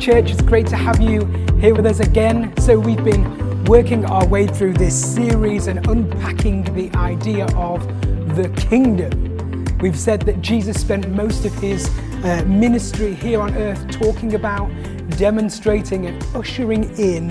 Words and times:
Church, 0.00 0.30
it's 0.30 0.40
great 0.40 0.66
to 0.68 0.76
have 0.76 0.98
you 0.98 1.26
here 1.60 1.74
with 1.74 1.84
us 1.84 2.00
again. 2.00 2.56
So, 2.56 2.80
we've 2.80 3.04
been 3.04 3.64
working 3.66 4.06
our 4.06 4.26
way 4.26 4.46
through 4.46 4.72
this 4.72 5.14
series 5.14 5.66
and 5.66 5.86
unpacking 5.88 6.62
the 6.74 6.90
idea 6.96 7.44
of 7.54 7.86
the 8.34 8.48
kingdom. 8.56 9.66
We've 9.78 9.98
said 9.98 10.22
that 10.22 10.40
Jesus 10.40 10.80
spent 10.80 11.10
most 11.10 11.44
of 11.44 11.52
his 11.56 11.86
uh, 12.24 12.42
ministry 12.46 13.12
here 13.12 13.42
on 13.42 13.54
earth 13.58 13.90
talking 13.90 14.36
about, 14.36 14.70
demonstrating, 15.18 16.06
and 16.06 16.24
ushering 16.34 16.98
in 16.98 17.28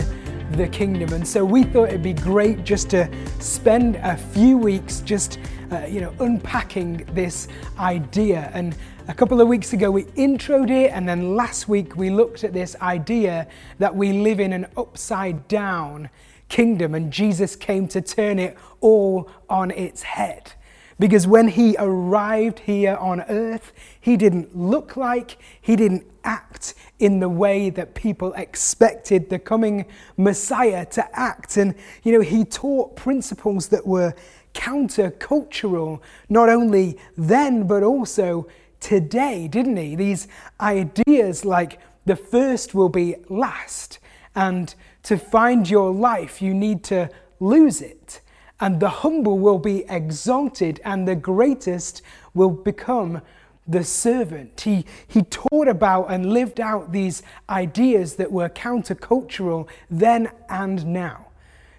the 0.51 0.67
kingdom. 0.67 1.11
And 1.13 1.27
so 1.27 1.43
we 1.43 1.63
thought 1.63 1.89
it'd 1.89 2.03
be 2.03 2.13
great 2.13 2.65
just 2.65 2.91
to 2.91 3.09
spend 3.39 3.95
a 3.95 4.15
few 4.15 4.59
weeks 4.59 4.99
just, 4.99 5.39
uh, 5.71 5.87
you 5.89 6.01
know, 6.01 6.13
unpacking 6.19 7.07
this 7.13 7.47
idea. 7.79 8.51
And 8.53 8.75
a 9.09 9.13
couple 9.15 9.41
of 9.41 9.47
weeks 9.47 9.73
ago 9.73 9.89
we 9.89 10.03
introed 10.03 10.69
it, 10.69 10.91
and 10.91 11.09
then 11.09 11.35
last 11.35 11.67
week 11.67 11.95
we 11.95 12.11
looked 12.11 12.43
at 12.43 12.53
this 12.53 12.75
idea 12.79 13.47
that 13.79 13.95
we 13.95 14.13
live 14.13 14.39
in 14.39 14.53
an 14.53 14.67
upside 14.77 15.47
down 15.47 16.11
kingdom, 16.47 16.93
and 16.93 17.11
Jesus 17.11 17.55
came 17.55 17.87
to 17.87 18.01
turn 18.01 18.37
it 18.37 18.55
all 18.81 19.27
on 19.49 19.71
its 19.71 20.03
head. 20.03 20.53
Because 20.99 21.25
when 21.25 21.47
he 21.47 21.75
arrived 21.79 22.59
here 22.59 22.97
on 22.97 23.21
earth, 23.21 23.71
he 23.99 24.15
didn't 24.15 24.55
look 24.55 24.95
like, 24.95 25.37
he 25.59 25.75
didn't 25.75 26.05
act 26.23 26.75
in 26.99 27.19
the 27.19 27.29
way 27.29 27.71
that 27.71 27.95
people 27.95 28.31
expected 28.33 29.31
the 29.31 29.39
coming 29.39 29.85
Messiah 30.17 30.85
to 30.85 31.19
act. 31.19 31.57
And, 31.57 31.73
you 32.03 32.11
know, 32.11 32.21
he 32.21 32.45
taught 32.45 32.95
principles 32.95 33.69
that 33.69 33.87
were 33.87 34.13
countercultural, 34.53 35.99
not 36.27 36.47
only 36.49 36.99
then, 37.17 37.65
but 37.65 37.81
also 37.81 38.45
today, 38.79 39.47
didn't 39.47 39.77
he? 39.77 39.95
These 39.95 40.27
ideas 40.59 41.45
like 41.45 41.79
the 42.05 42.15
first 42.15 42.73
will 42.73 42.89
be 42.89 43.15
last, 43.29 43.99
and 44.35 44.73
to 45.03 45.17
find 45.17 45.69
your 45.69 45.91
life, 45.91 46.41
you 46.41 46.53
need 46.53 46.83
to 46.85 47.09
lose 47.39 47.81
it 47.81 48.21
and 48.59 48.79
the 48.79 48.89
humble 48.89 49.39
will 49.39 49.59
be 49.59 49.85
exalted, 49.89 50.81
and 50.83 51.07
the 51.07 51.15
greatest 51.15 52.01
will 52.33 52.49
become 52.49 53.21
the 53.67 53.83
servant. 53.83 54.61
He, 54.61 54.85
he 55.07 55.21
taught 55.23 55.67
about 55.67 56.11
and 56.11 56.33
lived 56.33 56.59
out 56.59 56.91
these 56.91 57.23
ideas 57.49 58.15
that 58.15 58.31
were 58.31 58.49
countercultural 58.49 59.69
then 59.89 60.31
and 60.49 60.85
now. 60.87 61.27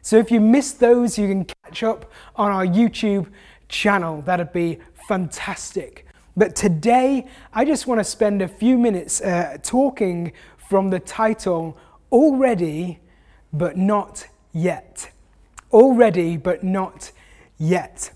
So 0.03 0.17
if 0.17 0.31
you 0.31 0.41
missed 0.41 0.81
those, 0.81 1.19
you 1.19 1.29
can 1.29 1.45
catch 1.45 1.83
up 1.83 2.11
on 2.37 2.51
our 2.51 2.65
YouTube 2.65 3.27
channel. 3.69 4.23
That'd 4.23 4.53
be 4.53 4.79
fantastic. 5.09 6.07
But 6.37 6.55
today, 6.57 7.27
I 7.53 7.65
just 7.65 7.87
want 7.87 8.01
to 8.01 8.05
spend 8.05 8.43
a 8.43 8.49
few 8.49 8.79
minutes 8.79 9.21
uh, 9.21 9.59
talking 9.63 10.33
from 10.57 10.91
the 10.91 11.01
title 11.01 11.77
Already, 12.13 13.01
but 13.53 13.77
Not 13.77 14.27
Yet 14.53 15.11
already, 15.73 16.37
but 16.37 16.63
not 16.65 17.13
yet. 17.59 18.11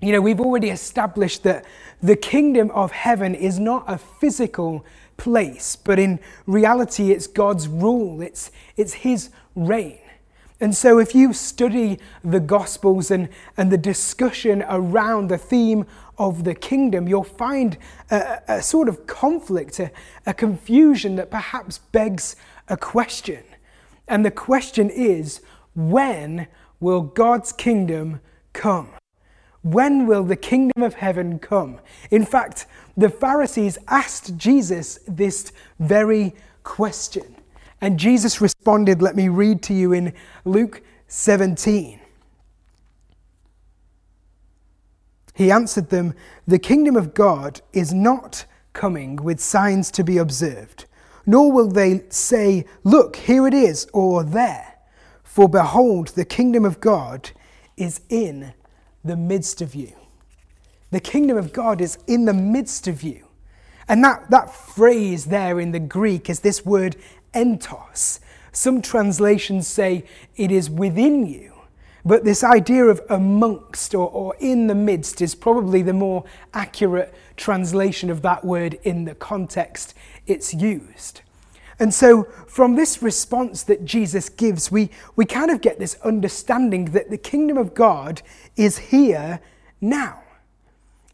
You 0.00 0.12
know, 0.12 0.20
we've 0.20 0.40
already 0.40 0.70
established 0.70 1.42
that 1.44 1.64
the 2.02 2.16
kingdom 2.16 2.70
of 2.72 2.92
heaven 2.92 3.34
is 3.34 3.58
not 3.58 3.84
a 3.86 3.98
physical 3.98 4.84
place, 5.16 5.76
but 5.76 5.98
in 5.98 6.20
reality, 6.46 7.12
it's 7.12 7.26
God's 7.26 7.68
rule, 7.68 8.20
it's, 8.20 8.50
it's 8.76 8.92
His 8.92 9.30
reign. 9.54 9.98
And 10.60 10.74
so, 10.74 10.98
if 10.98 11.14
you 11.14 11.32
study 11.32 11.98
the 12.22 12.40
Gospels 12.40 13.10
and, 13.10 13.28
and 13.56 13.72
the 13.72 13.78
discussion 13.78 14.64
around 14.68 15.28
the 15.28 15.38
theme 15.38 15.84
of 16.16 16.44
the 16.44 16.54
kingdom, 16.54 17.08
you'll 17.08 17.24
find 17.24 17.76
a, 18.10 18.40
a 18.46 18.62
sort 18.62 18.88
of 18.88 19.06
conflict, 19.06 19.80
a, 19.80 19.90
a 20.26 20.32
confusion 20.32 21.16
that 21.16 21.30
perhaps 21.30 21.78
begs 21.78 22.36
a 22.68 22.76
question. 22.76 23.42
And 24.06 24.24
the 24.24 24.30
question 24.30 24.90
is 24.90 25.40
when 25.74 26.46
will 26.78 27.00
God's 27.02 27.52
kingdom 27.52 28.20
come? 28.52 28.90
When 29.62 30.06
will 30.06 30.22
the 30.22 30.36
kingdom 30.36 30.82
of 30.82 30.94
heaven 30.94 31.38
come? 31.38 31.80
In 32.10 32.24
fact, 32.24 32.66
the 32.96 33.08
Pharisees 33.08 33.78
asked 33.88 34.36
Jesus 34.36 35.00
this 35.08 35.52
very 35.80 36.34
question. 36.62 37.36
And 37.80 37.98
Jesus 37.98 38.40
responded, 38.40 39.02
let 39.02 39.16
me 39.16 39.28
read 39.28 39.62
to 39.64 39.74
you 39.74 39.92
in 39.92 40.12
Luke 40.44 40.82
17. 41.08 42.00
He 45.34 45.50
answered 45.50 45.90
them, 45.90 46.14
The 46.46 46.58
kingdom 46.58 46.96
of 46.96 47.12
God 47.12 47.60
is 47.72 47.92
not 47.92 48.46
coming 48.72 49.16
with 49.16 49.40
signs 49.40 49.90
to 49.92 50.04
be 50.04 50.16
observed, 50.16 50.86
nor 51.26 51.50
will 51.50 51.68
they 51.68 52.04
say, 52.08 52.64
Look, 52.84 53.16
here 53.16 53.46
it 53.46 53.54
is, 53.54 53.86
or 53.92 54.22
there. 54.22 54.74
For 55.24 55.48
behold, 55.48 56.08
the 56.08 56.24
kingdom 56.24 56.64
of 56.64 56.80
God 56.80 57.30
is 57.76 58.00
in 58.08 58.54
the 59.04 59.16
midst 59.16 59.60
of 59.60 59.74
you. 59.74 59.92
The 60.92 61.00
kingdom 61.00 61.36
of 61.36 61.52
God 61.52 61.80
is 61.80 61.98
in 62.06 62.24
the 62.24 62.32
midst 62.32 62.86
of 62.86 63.02
you. 63.02 63.26
And 63.88 64.02
that, 64.04 64.30
that 64.30 64.54
phrase 64.54 65.26
there 65.26 65.58
in 65.58 65.72
the 65.72 65.80
Greek 65.80 66.30
is 66.30 66.40
this 66.40 66.64
word 66.64 66.96
entos. 67.34 68.20
Some 68.52 68.80
translations 68.82 69.66
say 69.66 70.04
it 70.36 70.50
is 70.50 70.70
within 70.70 71.26
you. 71.26 71.52
But 72.04 72.24
this 72.24 72.44
idea 72.44 72.84
of 72.84 73.00
amongst 73.08 73.94
or, 73.94 74.08
or 74.10 74.36
in 74.38 74.66
the 74.66 74.74
midst 74.74 75.22
is 75.22 75.34
probably 75.34 75.80
the 75.80 75.94
more 75.94 76.24
accurate 76.52 77.14
translation 77.36 78.10
of 78.10 78.22
that 78.22 78.44
word 78.44 78.74
in 78.82 79.04
the 79.04 79.14
context 79.14 79.94
it's 80.26 80.52
used. 80.52 81.22
And 81.78 81.92
so, 81.92 82.24
from 82.46 82.76
this 82.76 83.02
response 83.02 83.64
that 83.64 83.84
Jesus 83.84 84.28
gives, 84.28 84.70
we, 84.70 84.90
we 85.16 85.24
kind 85.24 85.50
of 85.50 85.60
get 85.60 85.78
this 85.78 85.96
understanding 86.04 86.86
that 86.86 87.10
the 87.10 87.18
kingdom 87.18 87.58
of 87.58 87.74
God 87.74 88.22
is 88.56 88.78
here 88.78 89.40
now. 89.80 90.20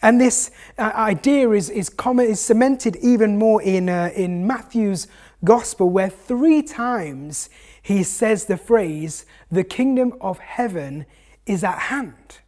And 0.03 0.21
this 0.21 0.51
uh, 0.79 0.93
idea 0.95 1.51
is, 1.51 1.71
is, 1.71 1.89
common, 1.89 2.27
is 2.27 2.41
cemented 2.41 2.97
even 2.97 3.39
more 3.39 3.63
in, 3.63 3.89
uh, 3.89 4.11
in 4.15 4.47
Matthew's 4.47 5.07
gospel, 5.45 5.89
where 5.91 6.11
three 6.11 6.63
times 6.63 7.51
he 7.83 8.03
says 8.03 8.45
the 8.45 8.57
phrase, 8.57 9.27
the 9.51 9.65
kingdom 9.65 10.15
of 10.21 10.39
heaven 10.39 11.07
is 11.47 11.65
at 11.65 11.79
hand. 11.79 12.39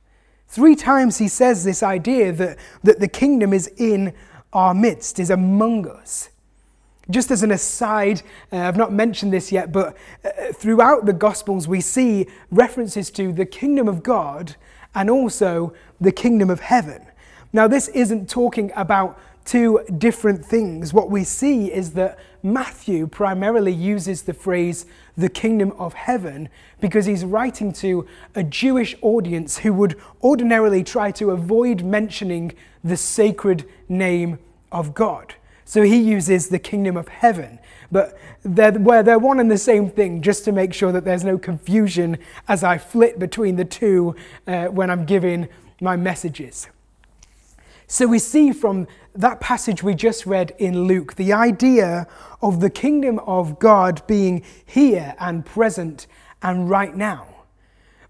Three 0.48 0.76
times 0.76 1.18
he 1.18 1.28
says 1.28 1.64
this 1.64 1.82
idea 1.82 2.32
that, 2.32 2.58
that 2.82 3.00
the 3.00 3.08
kingdom 3.08 3.52
is 3.52 3.68
in 3.78 4.12
our 4.52 4.74
midst, 4.74 5.18
is 5.18 5.30
among 5.30 5.88
us. 5.88 6.28
Just 7.10 7.30
as 7.30 7.42
an 7.42 7.50
aside, 7.50 8.22
uh, 8.52 8.58
I've 8.58 8.76
not 8.76 8.92
mentioned 8.92 9.32
this 9.32 9.50
yet, 9.50 9.72
but 9.72 9.96
uh, 10.24 10.52
throughout 10.52 11.06
the 11.06 11.12
Gospels 11.12 11.66
we 11.66 11.80
see 11.80 12.26
references 12.50 13.10
to 13.12 13.32
the 13.32 13.46
kingdom 13.46 13.88
of 13.88 14.02
God 14.02 14.56
and 14.94 15.08
also 15.10 15.72
the 16.00 16.12
kingdom 16.12 16.50
of 16.50 16.60
heaven. 16.60 17.06
Now, 17.52 17.66
this 17.66 17.88
isn't 17.88 18.30
talking 18.30 18.70
about 18.76 19.18
two 19.44 19.80
different 19.98 20.44
things. 20.44 20.94
What 20.94 21.10
we 21.10 21.24
see 21.24 21.72
is 21.72 21.92
that 21.92 22.18
Matthew 22.42 23.06
primarily 23.06 23.72
uses 23.72 24.22
the 24.22 24.34
phrase 24.34 24.84
the 25.16 25.28
kingdom 25.28 25.72
of 25.78 25.94
heaven 25.94 26.48
because 26.80 27.06
he's 27.06 27.24
writing 27.24 27.72
to 27.74 28.06
a 28.34 28.42
Jewish 28.42 28.96
audience 29.00 29.58
who 29.58 29.72
would 29.74 29.98
ordinarily 30.22 30.82
try 30.82 31.12
to 31.12 31.30
avoid 31.30 31.82
mentioning 31.82 32.52
the 32.82 32.96
sacred 32.96 33.68
name 33.88 34.38
of 34.72 34.92
God. 34.92 35.34
So 35.64 35.82
he 35.82 35.98
uses 35.98 36.48
the 36.48 36.58
kingdom 36.58 36.96
of 36.96 37.08
heaven, 37.08 37.60
but 37.92 38.18
they're, 38.42 38.72
where 38.72 39.02
they're 39.02 39.18
one 39.18 39.38
and 39.38 39.50
the 39.50 39.56
same 39.58 39.88
thing, 39.88 40.20
just 40.20 40.44
to 40.44 40.52
make 40.52 40.74
sure 40.74 40.90
that 40.90 41.04
there's 41.04 41.24
no 41.24 41.38
confusion 41.38 42.18
as 42.48 42.64
I 42.64 42.78
flit 42.78 43.18
between 43.18 43.56
the 43.56 43.64
two 43.64 44.16
uh, 44.46 44.66
when 44.66 44.90
I'm 44.90 45.06
giving 45.06 45.48
my 45.80 45.96
messages. 45.96 46.68
So 47.86 48.06
we 48.06 48.18
see 48.18 48.52
from 48.52 48.88
that 49.14 49.40
passage 49.40 49.82
we 49.82 49.94
just 49.94 50.26
read 50.26 50.54
in 50.58 50.84
Luke 50.84 51.16
the 51.16 51.32
idea 51.32 52.06
of 52.40 52.60
the 52.60 52.70
kingdom 52.70 53.18
of 53.20 53.58
God 53.58 54.06
being 54.06 54.42
here 54.64 55.14
and 55.18 55.44
present 55.44 56.06
and 56.42 56.68
right 56.68 56.94
now. 56.94 57.26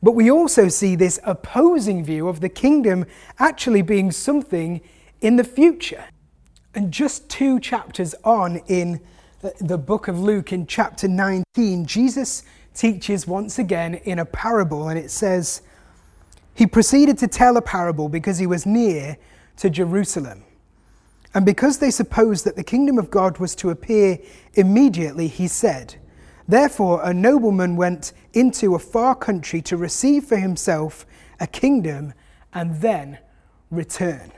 But 0.02 0.12
we 0.12 0.31
also 0.31 0.69
see 0.69 0.96
this 0.96 1.20
opposing 1.25 2.04
view 2.04 2.28
of 2.28 2.40
the 2.40 2.49
kingdom 2.49 3.06
actually 3.38 3.82
being 3.82 4.10
something 4.10 4.81
in 5.20 5.37
the 5.37 5.44
future. 5.44 6.04
And 6.75 6.93
just 6.93 7.28
two 7.28 7.60
chapters 7.60 8.14
on 8.25 8.58
in 8.66 9.00
the 9.60 9.78
book 9.78 10.08
of 10.08 10.19
Luke, 10.20 10.52
in 10.52 10.66
chapter 10.66 11.06
19, 11.06 11.87
Jesus 11.87 12.44
teaches 12.75 13.26
once 13.26 13.58
again 13.58 13.94
in 13.94 14.19
a 14.19 14.25
parable, 14.25 14.88
and 14.88 14.98
it 14.98 15.10
says, 15.10 15.62
He 16.55 16.66
proceeded 16.66 17.19
to 17.19 17.28
tell 17.28 17.56
a 17.56 17.62
parable 17.62 18.08
because 18.08 18.38
he 18.38 18.46
was 18.46 18.64
near 18.64 19.19
to 19.58 19.69
Jerusalem. 19.69 20.44
And 21.34 21.46
because 21.46 21.79
they 21.79 21.90
supposed 21.90 22.44
that 22.44 22.56
the 22.56 22.64
kingdom 22.64 22.99
of 22.99 23.11
God 23.11 23.38
was 23.38 23.55
to 23.56 23.70
appear 23.70 24.19
immediately, 24.55 25.29
he 25.29 25.49
said, 25.49 25.96
Therefore, 26.46 27.00
a 27.02 27.14
nobleman 27.14 27.76
went 27.76 28.12
into 28.34 28.75
a 28.75 28.79
far 28.79 29.14
country 29.14 29.62
to 29.62 29.76
receive 29.76 30.25
for 30.25 30.37
himself 30.37 31.06
a 31.40 31.46
kingdom 31.46 32.12
and 32.52 32.81
then 32.81 33.19
return. 33.70 34.32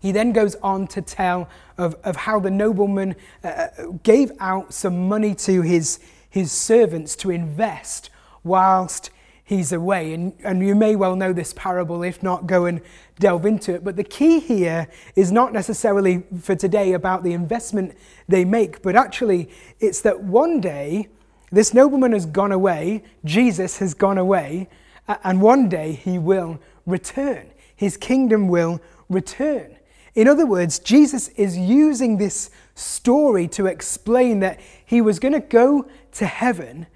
He 0.00 0.10
then 0.10 0.32
goes 0.32 0.56
on 0.56 0.88
to 0.88 1.02
tell 1.02 1.48
of, 1.78 1.94
of 2.02 2.16
how 2.16 2.40
the 2.40 2.50
nobleman 2.50 3.14
uh, 3.44 3.46
uh, 3.48 3.68
gave 4.02 4.32
out 4.40 4.74
some 4.74 5.08
money 5.08 5.34
to 5.36 5.62
his, 5.62 6.00
his 6.28 6.50
servants 6.50 7.14
to 7.16 7.30
invest 7.30 8.10
whilst 8.42 9.10
he's 9.52 9.72
away. 9.72 10.14
And, 10.14 10.32
and 10.42 10.66
you 10.66 10.74
may 10.74 10.96
well 10.96 11.14
know 11.14 11.32
this 11.32 11.52
parable, 11.52 12.02
if 12.02 12.22
not, 12.22 12.46
go 12.46 12.64
and 12.64 12.80
delve 13.18 13.46
into 13.46 13.74
it. 13.74 13.84
But 13.84 13.96
the 13.96 14.04
key 14.04 14.40
here 14.40 14.88
is 15.14 15.30
not 15.30 15.52
necessarily 15.52 16.24
for 16.40 16.54
today 16.54 16.94
about 16.94 17.22
the 17.22 17.32
investment 17.32 17.94
they 18.28 18.44
make, 18.44 18.82
but 18.82 18.96
actually 18.96 19.50
it's 19.78 20.00
that 20.00 20.22
one 20.22 20.60
day 20.60 21.08
this 21.50 21.74
nobleman 21.74 22.12
has 22.12 22.24
gone 22.24 22.52
away, 22.52 23.04
Jesus 23.24 23.78
has 23.78 23.92
gone 23.92 24.16
away, 24.16 24.68
and 25.06 25.42
one 25.42 25.68
day 25.68 25.92
he 25.92 26.18
will 26.18 26.58
return. 26.86 27.50
His 27.76 27.96
kingdom 27.96 28.48
will 28.48 28.80
return. 29.10 29.76
In 30.14 30.28
other 30.28 30.46
words, 30.46 30.78
Jesus 30.78 31.28
is 31.28 31.58
using 31.58 32.16
this 32.16 32.50
story 32.74 33.48
to 33.48 33.66
explain 33.66 34.40
that 34.40 34.60
he 34.84 35.00
was 35.02 35.18
going 35.18 35.34
to 35.34 35.40
go 35.40 35.86
to 36.12 36.26
heaven 36.26 36.86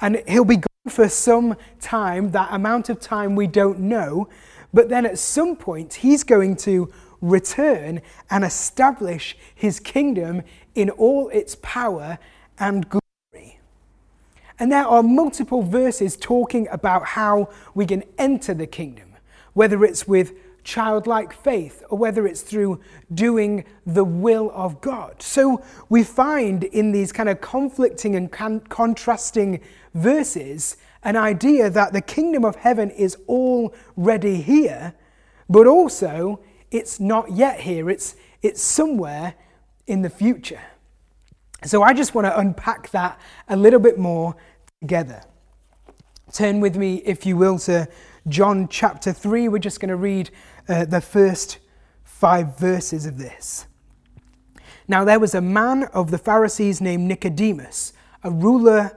and 0.00 0.22
he'll 0.28 0.44
be 0.44 0.58
for 0.88 1.08
some 1.08 1.56
time, 1.80 2.30
that 2.32 2.48
amount 2.52 2.88
of 2.88 3.00
time 3.00 3.36
we 3.36 3.46
don't 3.46 3.80
know, 3.80 4.28
but 4.72 4.88
then 4.88 5.06
at 5.06 5.18
some 5.18 5.56
point 5.56 5.94
he's 5.94 6.24
going 6.24 6.56
to 6.56 6.92
return 7.20 8.00
and 8.30 8.44
establish 8.44 9.36
his 9.54 9.80
kingdom 9.80 10.42
in 10.74 10.90
all 10.90 11.28
its 11.30 11.56
power 11.62 12.18
and 12.58 12.88
glory. 12.88 13.58
And 14.58 14.72
there 14.72 14.86
are 14.86 15.02
multiple 15.02 15.62
verses 15.62 16.16
talking 16.16 16.68
about 16.70 17.04
how 17.04 17.50
we 17.74 17.86
can 17.86 18.04
enter 18.18 18.54
the 18.54 18.66
kingdom, 18.66 19.14
whether 19.52 19.84
it's 19.84 20.06
with 20.06 20.32
childlike 20.64 21.32
faith 21.32 21.82
or 21.88 21.96
whether 21.96 22.26
it's 22.26 22.42
through 22.42 22.78
doing 23.14 23.64
the 23.86 24.04
will 24.04 24.50
of 24.54 24.80
God. 24.80 25.22
So 25.22 25.62
we 25.88 26.04
find 26.04 26.64
in 26.64 26.92
these 26.92 27.10
kind 27.10 27.28
of 27.28 27.40
conflicting 27.40 28.14
and 28.16 28.30
con- 28.30 28.60
contrasting 28.68 29.60
verses 29.98 30.76
an 31.02 31.16
idea 31.16 31.70
that 31.70 31.92
the 31.92 32.00
kingdom 32.00 32.44
of 32.44 32.56
heaven 32.56 32.90
is 32.90 33.16
already 33.28 34.40
here, 34.42 34.94
but 35.48 35.66
also 35.66 36.40
it's 36.70 37.00
not 37.00 37.32
yet 37.32 37.60
here, 37.60 37.88
it's, 37.88 38.16
it's 38.42 38.62
somewhere 38.62 39.34
in 39.86 40.02
the 40.02 40.10
future. 40.10 40.60
So 41.64 41.82
I 41.82 41.92
just 41.92 42.14
want 42.14 42.26
to 42.26 42.38
unpack 42.38 42.90
that 42.90 43.18
a 43.48 43.56
little 43.56 43.80
bit 43.80 43.98
more 43.98 44.36
together. 44.80 45.22
Turn 46.32 46.60
with 46.60 46.76
me, 46.76 46.96
if 47.04 47.24
you 47.24 47.36
will, 47.36 47.58
to 47.60 47.88
John 48.28 48.68
chapter 48.68 49.12
3. 49.12 49.48
We're 49.48 49.58
just 49.58 49.80
going 49.80 49.88
to 49.88 49.96
read 49.96 50.30
uh, 50.68 50.84
the 50.84 51.00
first 51.00 51.58
five 52.04 52.58
verses 52.58 53.06
of 53.06 53.18
this. 53.18 53.66
Now, 54.86 55.04
there 55.04 55.18
was 55.18 55.34
a 55.34 55.40
man 55.40 55.84
of 55.84 56.10
the 56.10 56.18
Pharisees 56.18 56.80
named 56.80 57.04
Nicodemus, 57.08 57.92
a 58.22 58.30
ruler 58.30 58.96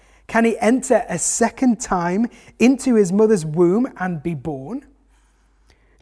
Can 0.31 0.45
he 0.45 0.57
enter 0.59 1.03
a 1.09 1.19
second 1.19 1.81
time 1.81 2.27
into 2.57 2.95
his 2.95 3.11
mother's 3.11 3.45
womb 3.45 3.91
and 3.97 4.23
be 4.23 4.33
born? 4.33 4.85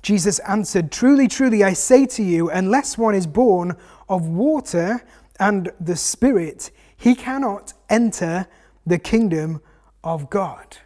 Jesus 0.04 0.38
answered, 0.48 0.92
Truly, 0.92 1.28
truly, 1.28 1.64
I 1.64 1.74
say 1.74 2.06
to 2.06 2.22
you, 2.22 2.48
unless 2.52 2.96
one 2.96 3.16
is 3.16 3.26
born 3.26 3.76
of 4.08 4.28
water 4.28 5.02
and 5.40 5.72
the 5.80 5.96
Spirit, 5.96 6.70
he 6.96 7.16
cannot 7.16 7.74
enter 7.90 8.46
the 8.86 9.00
kingdom 9.00 9.62
of 10.04 10.30
God. 10.30 10.78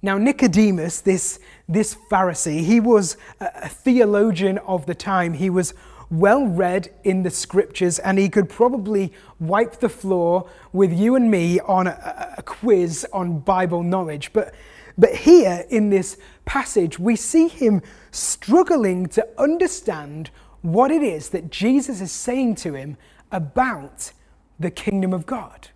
Now, 0.00 0.16
Nicodemus, 0.16 1.02
this, 1.02 1.40
this 1.68 1.94
Pharisee, 2.10 2.64
he 2.64 2.80
was 2.80 3.18
a 3.38 3.68
theologian 3.68 4.56
of 4.60 4.86
the 4.86 4.94
time. 4.94 5.34
He 5.34 5.50
was 5.50 5.74
well 6.10 6.46
read 6.46 6.88
in 7.04 7.22
the 7.22 7.30
scriptures, 7.30 7.98
and 7.98 8.18
he 8.18 8.28
could 8.28 8.48
probably 8.48 9.12
wipe 9.38 9.80
the 9.80 9.88
floor 9.88 10.48
with 10.72 10.92
you 10.92 11.14
and 11.14 11.30
me 11.30 11.60
on 11.60 11.86
a, 11.86 12.34
a 12.38 12.42
quiz 12.42 13.06
on 13.12 13.40
Bible 13.40 13.82
knowledge. 13.82 14.32
But, 14.32 14.54
but 14.96 15.14
here 15.14 15.64
in 15.68 15.90
this 15.90 16.16
passage, 16.44 16.98
we 16.98 17.16
see 17.16 17.48
him 17.48 17.82
struggling 18.10 19.06
to 19.06 19.26
understand 19.38 20.30
what 20.62 20.90
it 20.90 21.02
is 21.02 21.28
that 21.30 21.50
Jesus 21.50 22.00
is 22.00 22.12
saying 22.12 22.56
to 22.56 22.74
him 22.74 22.96
about 23.30 24.12
the 24.58 24.70
kingdom 24.70 25.12
of 25.12 25.26
God. 25.26 25.68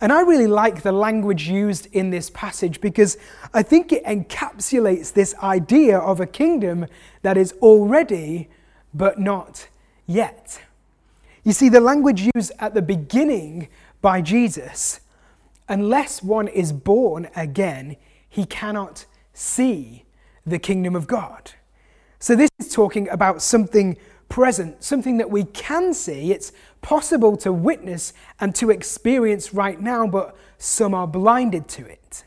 And 0.00 0.12
I 0.12 0.22
really 0.22 0.46
like 0.46 0.82
the 0.82 0.92
language 0.92 1.48
used 1.48 1.86
in 1.92 2.10
this 2.10 2.30
passage 2.30 2.80
because 2.80 3.18
I 3.52 3.62
think 3.62 3.92
it 3.92 4.04
encapsulates 4.04 5.12
this 5.12 5.34
idea 5.42 5.98
of 5.98 6.20
a 6.20 6.26
kingdom 6.26 6.86
that 7.22 7.36
is 7.36 7.52
already 7.60 8.48
but 8.92 9.18
not 9.18 9.68
yet. 10.06 10.60
You 11.44 11.52
see, 11.52 11.68
the 11.68 11.80
language 11.80 12.28
used 12.34 12.52
at 12.58 12.74
the 12.74 12.82
beginning 12.82 13.68
by 14.02 14.20
Jesus, 14.20 15.00
unless 15.68 16.22
one 16.22 16.48
is 16.48 16.72
born 16.72 17.28
again, 17.34 17.96
he 18.28 18.44
cannot 18.44 19.06
see 19.32 20.04
the 20.46 20.58
kingdom 20.58 20.94
of 20.94 21.06
God. 21.06 21.52
So, 22.18 22.36
this 22.36 22.50
is 22.58 22.72
talking 22.72 23.08
about 23.08 23.40
something 23.40 23.96
present, 24.28 24.82
something 24.82 25.18
that 25.18 25.30
we 25.30 25.44
can 25.44 25.92
see. 25.94 26.32
It's 26.32 26.52
possible 26.82 27.36
to 27.38 27.52
witness 27.52 28.12
and 28.38 28.54
to 28.56 28.70
experience 28.70 29.52
right 29.54 29.80
now, 29.80 30.06
but 30.06 30.36
some 30.58 30.94
are 30.94 31.06
blinded 31.06 31.68
to 31.68 31.86
it. 31.86 32.24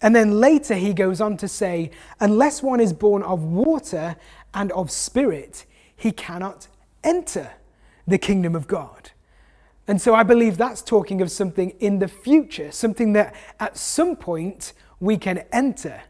And 0.00 0.14
then 0.14 0.38
later 0.38 0.74
he 0.74 0.94
goes 0.94 1.20
on 1.20 1.36
to 1.38 1.48
say, 1.48 1.90
unless 2.20 2.62
one 2.62 2.80
is 2.80 2.92
born 2.92 3.22
of 3.22 3.42
water 3.42 4.16
and 4.54 4.70
of 4.72 4.90
spirit, 4.90 5.66
he 5.98 6.12
cannot 6.12 6.68
enter 7.04 7.50
the 8.06 8.16
kingdom 8.16 8.54
of 8.54 8.66
God. 8.66 9.10
And 9.86 10.00
so 10.00 10.14
I 10.14 10.22
believe 10.22 10.56
that's 10.56 10.80
talking 10.80 11.20
of 11.20 11.30
something 11.30 11.70
in 11.80 11.98
the 11.98 12.08
future, 12.08 12.70
something 12.70 13.12
that 13.14 13.34
at 13.58 13.76
some 13.76 14.16
point 14.16 14.72
we 15.00 15.18
can 15.18 15.44
enter. 15.52 16.02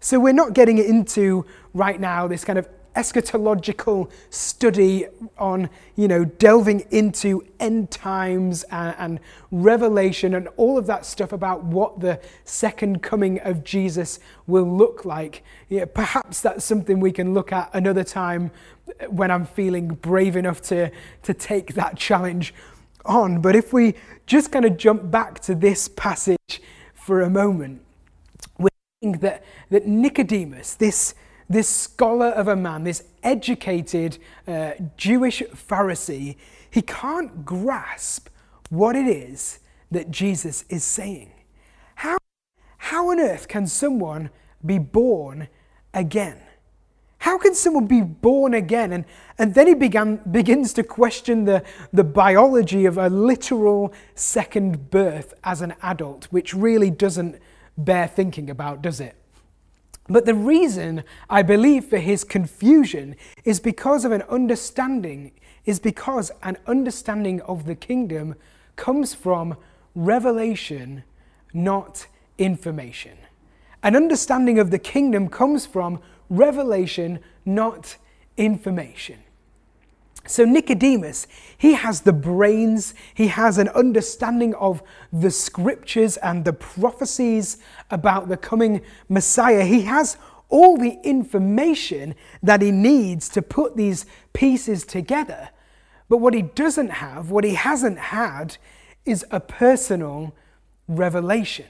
So 0.00 0.18
we're 0.18 0.32
not 0.32 0.54
getting 0.54 0.78
into 0.78 1.46
right 1.72 2.00
now 2.00 2.26
this 2.26 2.44
kind 2.44 2.58
of 2.58 2.68
eschatological 2.96 4.10
study 4.30 5.06
on, 5.38 5.70
you 5.94 6.08
know, 6.08 6.24
delving 6.24 6.80
into 6.90 7.46
end 7.60 7.90
times 7.90 8.64
and, 8.64 8.94
and, 8.98 9.20
revelation 9.52 10.34
and 10.34 10.46
all 10.56 10.78
of 10.78 10.86
that 10.86 11.04
stuff 11.04 11.32
about 11.32 11.64
what 11.64 11.98
the 11.98 12.20
second 12.44 13.02
coming 13.02 13.40
of 13.40 13.64
Jesus 13.64 14.20
will 14.46 14.64
look 14.64 15.04
like. 15.04 15.42
Yeah, 15.68 15.86
perhaps 15.86 16.40
that's 16.40 16.64
something 16.64 17.00
we 17.00 17.10
can 17.10 17.34
look 17.34 17.52
at 17.52 17.68
another 17.74 18.04
time 18.04 18.52
when 19.08 19.30
I'm 19.30 19.44
feeling 19.44 19.88
brave 19.88 20.36
enough 20.36 20.60
to, 20.62 20.90
to 21.22 21.34
take 21.34 21.74
that 21.74 21.96
challenge 21.96 22.54
on. 23.04 23.40
But 23.40 23.56
if 23.56 23.72
we 23.72 23.94
just 24.26 24.52
kind 24.52 24.64
of 24.64 24.76
jump 24.76 25.10
back 25.10 25.40
to 25.40 25.54
this 25.54 25.88
passage 25.88 26.60
for 26.94 27.22
a 27.22 27.30
moment, 27.30 27.82
we're 28.58 28.68
seeing 29.02 29.18
that, 29.18 29.44
that 29.70 29.86
Nicodemus, 29.86 30.74
this 30.74 31.14
this 31.50 31.68
scholar 31.68 32.28
of 32.28 32.46
a 32.46 32.54
man, 32.54 32.84
this 32.84 33.02
educated 33.24 34.18
uh, 34.46 34.70
Jewish 34.96 35.42
Pharisee, 35.42 36.36
he 36.70 36.80
can't 36.80 37.44
grasp 37.44 38.28
what 38.70 38.94
it 38.94 39.08
is 39.08 39.58
that 39.90 40.12
Jesus 40.12 40.64
is 40.68 40.84
saying. 40.84 41.32
How, 41.96 42.18
how 42.78 43.10
on 43.10 43.18
earth 43.18 43.48
can 43.48 43.66
someone 43.66 44.30
be 44.64 44.78
born 44.78 45.48
again? 45.92 46.40
How 47.20 47.36
can 47.36 47.54
someone 47.54 47.86
be 47.86 48.00
born 48.00 48.54
again? 48.54 48.92
And, 48.92 49.04
and 49.38 49.54
then 49.54 49.66
he 49.66 49.74
began, 49.74 50.16
begins 50.30 50.72
to 50.72 50.82
question 50.82 51.44
the, 51.44 51.62
the 51.92 52.02
biology 52.02 52.86
of 52.86 52.96
a 52.96 53.10
literal 53.10 53.92
second 54.14 54.90
birth 54.90 55.34
as 55.44 55.60
an 55.60 55.74
adult, 55.82 56.24
which 56.30 56.54
really 56.54 56.88
doesn't 56.88 57.38
bear 57.76 58.08
thinking 58.08 58.48
about, 58.48 58.80
does 58.80 59.00
it? 59.00 59.16
But 60.08 60.24
the 60.24 60.34
reason 60.34 61.04
I 61.28 61.42
believe 61.42 61.84
for 61.84 61.98
his 61.98 62.24
confusion 62.24 63.16
is 63.44 63.60
because 63.60 64.06
of 64.06 64.12
an 64.12 64.22
understanding, 64.22 65.32
is 65.66 65.78
because 65.78 66.32
an 66.42 66.56
understanding 66.66 67.42
of 67.42 67.66
the 67.66 67.74
kingdom 67.74 68.34
comes 68.76 69.12
from 69.12 69.58
revelation, 69.94 71.04
not 71.52 72.06
information. 72.38 73.18
An 73.82 73.94
understanding 73.94 74.58
of 74.58 74.70
the 74.70 74.78
kingdom 74.78 75.28
comes 75.28 75.66
from 75.66 76.00
revelation, 76.30 77.18
not 77.44 77.96
information. 78.36 79.18
So, 80.26 80.44
Nicodemus, 80.44 81.26
he 81.58 81.74
has 81.74 82.02
the 82.02 82.12
brains, 82.12 82.94
he 83.14 83.28
has 83.28 83.58
an 83.58 83.68
understanding 83.70 84.54
of 84.54 84.82
the 85.12 85.30
scriptures 85.30 86.16
and 86.18 86.44
the 86.44 86.52
prophecies 86.52 87.58
about 87.90 88.28
the 88.28 88.36
coming 88.36 88.82
Messiah. 89.08 89.64
He 89.64 89.82
has 89.82 90.16
all 90.48 90.76
the 90.76 90.98
information 91.02 92.14
that 92.42 92.60
he 92.60 92.70
needs 92.70 93.28
to 93.30 93.42
put 93.42 93.76
these 93.76 94.04
pieces 94.32 94.84
together. 94.84 95.50
But 96.08 96.18
what 96.18 96.34
he 96.34 96.42
doesn't 96.42 96.90
have, 96.90 97.30
what 97.30 97.44
he 97.44 97.54
hasn't 97.54 97.98
had, 97.98 98.56
is 99.04 99.24
a 99.30 99.40
personal 99.40 100.34
revelation. 100.86 101.66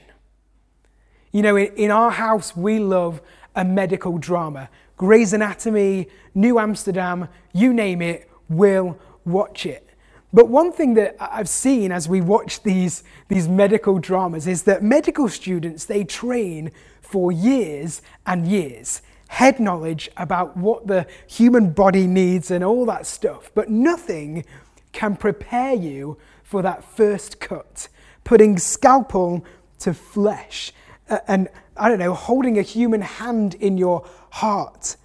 You 1.31 1.43
know, 1.43 1.57
in 1.57 1.91
our 1.91 2.11
house, 2.11 2.57
we 2.57 2.79
love 2.79 3.21
a 3.55 3.65
medical 3.65 4.17
drama. 4.17 4.69
Grey's 4.97 5.33
Anatomy, 5.33 6.07
New 6.35 6.59
Amsterdam, 6.59 7.27
you 7.53 7.73
name 7.73 8.01
it, 8.01 8.29
we'll 8.49 8.97
watch 9.25 9.65
it. 9.65 9.87
But 10.33 10.47
one 10.47 10.71
thing 10.71 10.93
that 10.93 11.17
I've 11.19 11.49
seen 11.49 11.91
as 11.91 12.07
we 12.07 12.21
watch 12.21 12.63
these, 12.63 13.03
these 13.27 13.49
medical 13.49 13.99
dramas 13.99 14.47
is 14.47 14.63
that 14.63 14.81
medical 14.81 15.27
students, 15.27 15.85
they 15.85 16.03
train 16.03 16.71
for 17.01 17.31
years 17.31 18.01
and 18.25 18.47
years. 18.47 19.01
Head 19.27 19.59
knowledge 19.59 20.09
about 20.15 20.55
what 20.55 20.87
the 20.87 21.05
human 21.27 21.71
body 21.71 22.07
needs 22.07 22.49
and 22.51 22.63
all 22.63 22.85
that 22.85 23.05
stuff. 23.05 23.51
But 23.53 23.69
nothing 23.69 24.45
can 24.93 25.15
prepare 25.17 25.73
you 25.73 26.17
for 26.43 26.61
that 26.61 26.83
first 26.83 27.39
cut, 27.39 27.87
putting 28.23 28.57
scalpel 28.57 29.45
to 29.79 29.93
flesh, 29.93 30.71
and 31.27 31.47
I 31.77 31.89
don't 31.89 31.99
know, 31.99 32.13
holding 32.13 32.57
a 32.57 32.61
human 32.61 33.01
hand 33.01 33.55
in 33.55 33.77
your 33.77 34.07
heart 34.31 34.95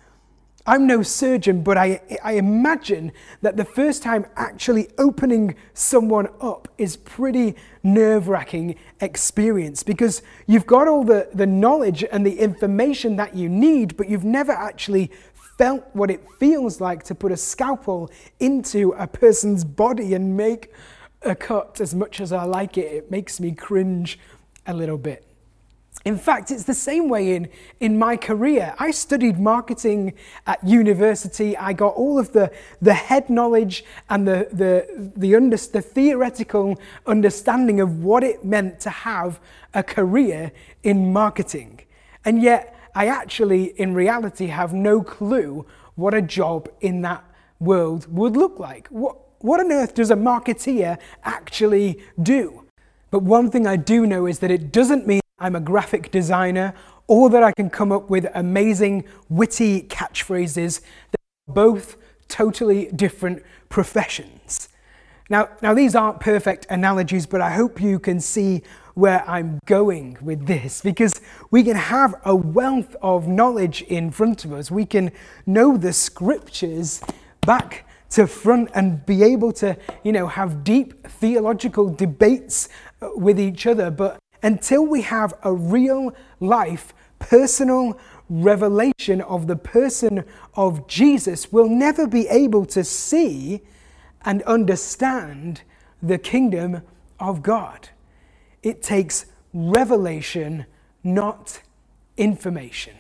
I'm 0.68 0.88
no 0.88 1.02
surgeon, 1.02 1.62
but 1.62 1.78
I, 1.78 2.00
I 2.24 2.32
imagine 2.32 3.12
that 3.40 3.56
the 3.56 3.64
first 3.64 4.02
time 4.02 4.26
actually 4.34 4.88
opening 4.98 5.54
someone 5.74 6.28
up 6.40 6.66
is 6.76 6.96
pretty 6.96 7.54
nerve 7.84 8.26
wracking 8.26 8.74
experience 9.00 9.84
because 9.84 10.22
you've 10.48 10.66
got 10.66 10.88
all 10.88 11.04
the, 11.04 11.28
the 11.32 11.46
knowledge 11.46 12.04
and 12.10 12.26
the 12.26 12.40
information 12.40 13.14
that 13.14 13.36
you 13.36 13.48
need, 13.48 13.96
but 13.96 14.08
you've 14.08 14.24
never 14.24 14.50
actually 14.50 15.12
felt 15.56 15.84
what 15.92 16.10
it 16.10 16.24
feels 16.40 16.80
like 16.80 17.04
to 17.04 17.14
put 17.14 17.30
a 17.30 17.36
scalpel 17.36 18.10
into 18.40 18.90
a 18.98 19.06
person's 19.06 19.62
body 19.62 20.14
and 20.14 20.36
make 20.36 20.72
a 21.22 21.36
cut 21.36 21.80
as 21.80 21.94
much 21.94 22.20
as 22.20 22.32
I 22.32 22.42
like 22.42 22.76
it. 22.76 22.92
It 22.92 23.10
makes 23.10 23.38
me 23.38 23.52
cringe 23.52 24.18
a 24.66 24.74
little 24.74 24.98
bit. 24.98 25.25
In 26.06 26.16
fact, 26.16 26.52
it's 26.52 26.62
the 26.62 26.72
same 26.72 27.08
way 27.08 27.34
in, 27.34 27.48
in 27.80 27.98
my 27.98 28.16
career. 28.16 28.76
I 28.78 28.92
studied 28.92 29.40
marketing 29.40 30.14
at 30.46 30.64
university. 30.64 31.56
I 31.56 31.72
got 31.72 31.94
all 31.94 32.16
of 32.16 32.30
the, 32.30 32.52
the 32.80 32.94
head 32.94 33.28
knowledge 33.28 33.84
and 34.08 34.26
the, 34.26 34.48
the, 34.52 35.10
the, 35.16 35.34
under, 35.34 35.56
the 35.56 35.82
theoretical 35.82 36.78
understanding 37.08 37.80
of 37.80 38.04
what 38.04 38.22
it 38.22 38.44
meant 38.44 38.78
to 38.82 38.90
have 38.90 39.40
a 39.74 39.82
career 39.82 40.52
in 40.84 41.12
marketing. 41.12 41.80
And 42.24 42.40
yet, 42.40 42.78
I 42.94 43.08
actually, 43.08 43.64
in 43.76 43.92
reality, 43.92 44.46
have 44.46 44.72
no 44.72 45.02
clue 45.02 45.66
what 45.96 46.14
a 46.14 46.22
job 46.22 46.68
in 46.80 47.02
that 47.02 47.24
world 47.58 48.06
would 48.14 48.36
look 48.36 48.60
like. 48.60 48.86
What, 48.90 49.16
what 49.40 49.58
on 49.58 49.72
earth 49.72 49.94
does 49.94 50.12
a 50.12 50.16
marketeer 50.16 50.98
actually 51.24 52.00
do? 52.22 52.62
But 53.10 53.24
one 53.24 53.50
thing 53.50 53.66
I 53.66 53.74
do 53.74 54.06
know 54.06 54.26
is 54.26 54.38
that 54.38 54.52
it 54.52 54.70
doesn't 54.70 55.04
mean 55.04 55.20
I'm 55.38 55.54
a 55.54 55.60
graphic 55.60 56.10
designer, 56.10 56.72
or 57.08 57.28
that 57.28 57.42
I 57.42 57.52
can 57.52 57.68
come 57.68 57.92
up 57.92 58.08
with 58.08 58.26
amazing, 58.34 59.04
witty 59.28 59.82
catchphrases 59.82 60.80
that 61.10 61.20
are 61.48 61.52
both 61.52 61.98
totally 62.26 62.86
different 62.86 63.42
professions. 63.68 64.70
Now, 65.28 65.50
now, 65.60 65.74
these 65.74 65.94
aren't 65.94 66.20
perfect 66.20 66.66
analogies, 66.70 67.26
but 67.26 67.40
I 67.40 67.50
hope 67.50 67.82
you 67.82 67.98
can 67.98 68.18
see 68.20 68.62
where 68.94 69.28
I'm 69.28 69.58
going 69.66 70.16
with 70.22 70.46
this 70.46 70.80
because 70.80 71.20
we 71.50 71.62
can 71.64 71.76
have 71.76 72.14
a 72.24 72.34
wealth 72.34 72.96
of 73.02 73.28
knowledge 73.28 73.82
in 73.82 74.10
front 74.10 74.44
of 74.46 74.52
us. 74.52 74.70
We 74.70 74.86
can 74.86 75.12
know 75.44 75.76
the 75.76 75.92
scriptures 75.92 77.02
back 77.42 77.86
to 78.10 78.26
front 78.26 78.70
and 78.74 79.04
be 79.04 79.22
able 79.22 79.52
to, 79.52 79.76
you 80.02 80.12
know, 80.12 80.28
have 80.28 80.64
deep 80.64 81.06
theological 81.06 81.92
debates 81.92 82.68
uh, 83.02 83.10
with 83.16 83.38
each 83.38 83.66
other, 83.66 83.90
but 83.90 84.18
until 84.46 84.86
we 84.86 85.02
have 85.02 85.34
a 85.42 85.52
real 85.52 86.14
life, 86.38 86.94
personal 87.18 87.98
revelation 88.30 89.20
of 89.20 89.48
the 89.48 89.56
person 89.56 90.24
of 90.54 90.86
Jesus, 90.86 91.50
we'll 91.50 91.68
never 91.68 92.06
be 92.06 92.28
able 92.28 92.64
to 92.64 92.84
see 92.84 93.62
and 94.24 94.42
understand 94.44 95.62
the 96.00 96.16
kingdom 96.16 96.82
of 97.18 97.42
God. 97.42 97.88
It 98.62 98.82
takes 98.82 99.26
revelation, 99.52 100.66
not 101.02 101.60
information. 102.16 102.94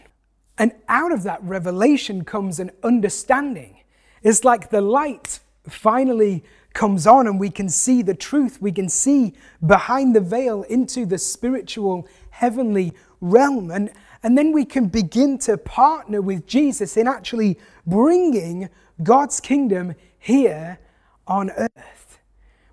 And 0.58 0.72
out 0.88 1.12
of 1.12 1.22
that 1.22 1.40
revelation 1.44 2.24
comes 2.24 2.58
an 2.58 2.72
understanding. 2.82 3.84
It's 4.20 4.42
like 4.42 4.70
the 4.70 4.80
light 4.80 5.38
finally 5.68 6.42
comes 6.76 7.06
on 7.06 7.26
and 7.26 7.40
we 7.40 7.50
can 7.50 7.68
see 7.68 8.02
the 8.02 8.14
truth. 8.14 8.60
We 8.60 8.70
can 8.70 8.88
see 8.88 9.32
behind 9.66 10.14
the 10.14 10.20
veil 10.20 10.62
into 10.64 11.06
the 11.06 11.18
spiritual 11.18 12.06
heavenly 12.30 12.92
realm. 13.20 13.70
And, 13.70 13.90
and 14.22 14.36
then 14.36 14.52
we 14.52 14.64
can 14.64 14.86
begin 14.86 15.38
to 15.38 15.56
partner 15.56 16.20
with 16.20 16.46
Jesus 16.46 16.96
in 16.96 17.08
actually 17.08 17.58
bringing 17.86 18.68
God's 19.02 19.40
kingdom 19.40 19.94
here 20.18 20.78
on 21.26 21.50
earth. 21.50 22.18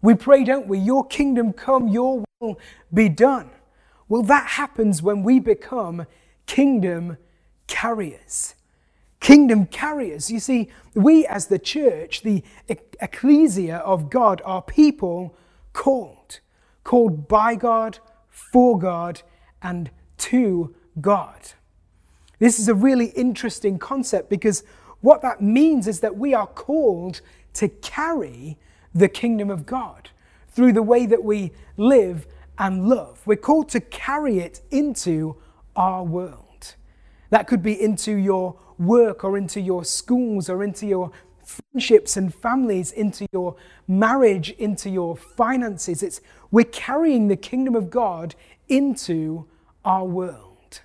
We 0.01 0.15
pray, 0.15 0.43
don't 0.43 0.67
we? 0.67 0.79
Your 0.79 1.07
kingdom 1.07 1.53
come, 1.53 1.87
your 1.87 2.25
will 2.41 2.59
be 2.93 3.07
done. 3.07 3.49
Well, 4.09 4.23
that 4.23 4.47
happens 4.47 5.01
when 5.01 5.23
we 5.23 5.39
become 5.39 6.05
kingdom 6.45 7.17
carriers 7.67 8.55
kingdom 9.23 9.65
carriers. 9.65 10.29
You 10.29 10.39
see, 10.39 10.69
we 10.93 11.25
as 11.25 11.47
the 11.47 11.57
church, 11.57 12.21
the 12.21 12.43
ecclesia 12.67 13.77
of 13.77 14.09
God, 14.11 14.41
are 14.45 14.61
people 14.61 15.35
called, 15.71 16.41
called 16.83 17.27
by 17.27 17.55
God, 17.55 17.99
for 18.29 18.77
God, 18.77 19.21
and 19.63 19.89
to 20.19 20.75
God. 21.01 21.53
This 22.37 22.59
is 22.59 22.67
a 22.67 22.75
really 22.75 23.07
interesting 23.07 23.79
concept 23.79 24.29
because 24.29 24.63
what 24.99 25.21
that 25.21 25.41
means 25.41 25.87
is 25.87 26.01
that 26.01 26.17
we 26.17 26.33
are 26.33 26.47
called 26.47 27.21
to 27.53 27.69
carry 27.69 28.57
the 28.93 29.07
kingdom 29.07 29.49
of 29.49 29.65
God 29.65 30.09
through 30.49 30.73
the 30.73 30.83
way 30.83 31.05
that 31.05 31.23
we 31.23 31.53
live 31.77 32.27
and 32.57 32.89
love. 32.89 33.21
We're 33.25 33.37
called 33.37 33.69
to 33.69 33.79
carry 33.79 34.39
it 34.39 34.61
into 34.69 35.37
our 35.77 36.03
world. 36.03 36.75
That 37.29 37.47
could 37.47 37.63
be 37.63 37.81
into 37.81 38.11
your 38.13 38.57
work 38.77 39.23
or 39.23 39.37
into 39.37 39.61
your 39.61 39.83
schools 39.83 40.49
or 40.49 40.63
into 40.63 40.85
your 40.85 41.11
friendships 41.43 42.17
and 42.17 42.33
families, 42.33 42.91
into 42.91 43.27
your 43.31 43.55
marriage, 43.87 44.51
into 44.51 44.89
your 44.89 45.15
finances. 45.15 46.01
It's 46.01 46.21
we're 46.51 46.63
carrying 46.65 47.27
the 47.27 47.35
kingdom 47.35 47.75
of 47.75 47.89
God 47.89 48.35
into 48.67 49.45
our 49.83 50.05
world. 50.05 50.81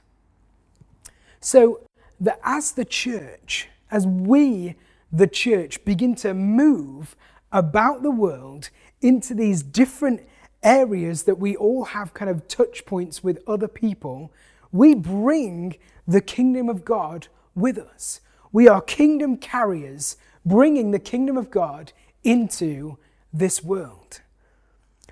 So 1.40 1.80
that 2.21 2.40
as 2.42 2.73
the 2.73 2.85
church, 2.85 3.68
as 3.90 4.07
we, 4.07 4.75
the 5.12 5.26
church, 5.26 5.85
begin 5.85 6.14
to 6.16 6.35
move 6.35 7.16
about 7.52 8.02
the 8.02 8.11
world 8.11 8.71
into 9.00 9.35
these 9.35 9.62
different 9.62 10.23
areas 10.62 11.23
that 11.23 11.38
we 11.38 11.57
all 11.57 11.85
have 11.85 12.14
kind 12.14 12.30
of 12.30 12.49
touch 12.49 12.85
points 12.85 13.23
with 13.23 13.42
other 13.47 13.68
people, 13.68 14.33
we 14.73 14.95
bring 14.95 15.76
the 16.07 16.21
kingdom 16.21 16.68
of 16.68 16.85
God 16.85 17.28
with 17.59 17.79
us. 17.79 18.21
We 18.53 18.69
are 18.69 18.81
kingdom 18.81 19.37
carriers, 19.37 20.17
bringing 20.45 20.91
the 20.91 20.99
kingdom 20.99 21.37
of 21.37 21.50
God 21.50 21.93
into 22.25 22.99
this 23.33 23.62
world. 23.62 24.21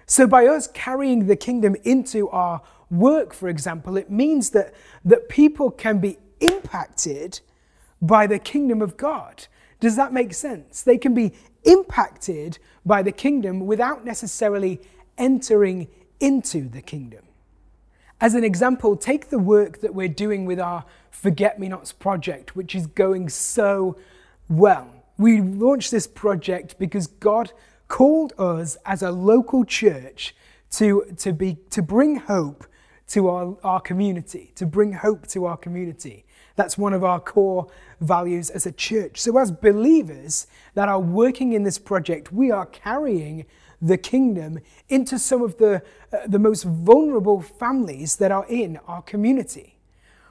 So, 0.07 0.26
by 0.26 0.47
us 0.47 0.69
carrying 0.69 1.26
the 1.26 1.37
kingdom 1.37 1.76
into 1.85 2.29
our 2.31 2.62
work, 2.91 3.35
for 3.35 3.49
example, 3.49 3.97
it 3.97 4.11
means 4.11 4.50
that, 4.50 4.73
that 5.05 5.29
people 5.29 5.71
can 5.71 5.99
be 5.99 6.19
impacted 6.41 7.41
by 8.00 8.26
the 8.26 8.38
kingdom 8.38 8.81
of 8.81 8.97
God. 8.97 9.47
Does 9.81 9.97
that 9.97 10.12
make 10.12 10.33
sense? 10.33 10.83
They 10.83 10.97
can 10.97 11.12
be 11.15 11.33
impacted 11.65 12.59
by 12.85 13.03
the 13.03 13.12
kingdom 13.12 13.67
without 13.67 14.05
necessarily 14.05 14.81
entering 15.19 15.88
into 16.21 16.69
the 16.69 16.83
kingdom. 16.83 17.25
As 18.20 18.35
an 18.35 18.44
example, 18.44 18.96
take 18.96 19.28
the 19.28 19.38
work 19.38 19.80
that 19.80 19.94
we're 19.94 20.08
doing 20.08 20.46
with 20.46 20.58
our 20.58 20.85
Forget 21.11 21.58
Me 21.58 21.68
Nots 21.68 21.92
project, 21.92 22.56
which 22.56 22.75
is 22.75 22.87
going 22.87 23.28
so 23.28 23.99
well. 24.49 24.90
We 25.18 25.42
launched 25.42 25.90
this 25.90 26.06
project 26.06 26.78
because 26.78 27.06
God 27.06 27.52
called 27.88 28.32
us 28.38 28.78
as 28.87 29.02
a 29.02 29.11
local 29.11 29.64
church 29.66 30.35
to, 30.73 31.14
to, 31.18 31.32
be, 31.35 31.58
to 31.70 31.82
bring 31.82 32.16
hope 32.16 32.64
to 33.08 33.28
our, 33.28 33.56
our 33.62 33.80
community, 33.80 34.50
to 34.54 34.64
bring 34.64 34.94
hope 34.94 35.26
to 35.28 35.44
our 35.44 35.56
community. 35.58 36.25
That's 36.56 36.78
one 36.78 36.94
of 36.94 37.04
our 37.04 37.20
core 37.20 37.68
values 38.00 38.49
as 38.49 38.64
a 38.64 38.73
church. 38.73 39.20
So, 39.20 39.37
as 39.38 39.52
believers 39.52 40.46
that 40.75 40.88
are 40.88 40.99
working 40.99 41.52
in 41.52 41.64
this 41.64 41.78
project, 41.78 42.32
we 42.32 42.50
are 42.50 42.64
carrying 42.64 43.44
the 43.80 43.99
kingdom 43.99 44.59
into 44.88 45.18
some 45.18 45.42
of 45.42 45.59
the, 45.59 45.83
uh, 46.12 46.26
the 46.26 46.38
most 46.38 46.64
vulnerable 46.64 47.40
families 47.40 48.16
that 48.16 48.33
are 48.33 48.47
in 48.47 48.78
our 48.87 49.02
community. 49.02 49.78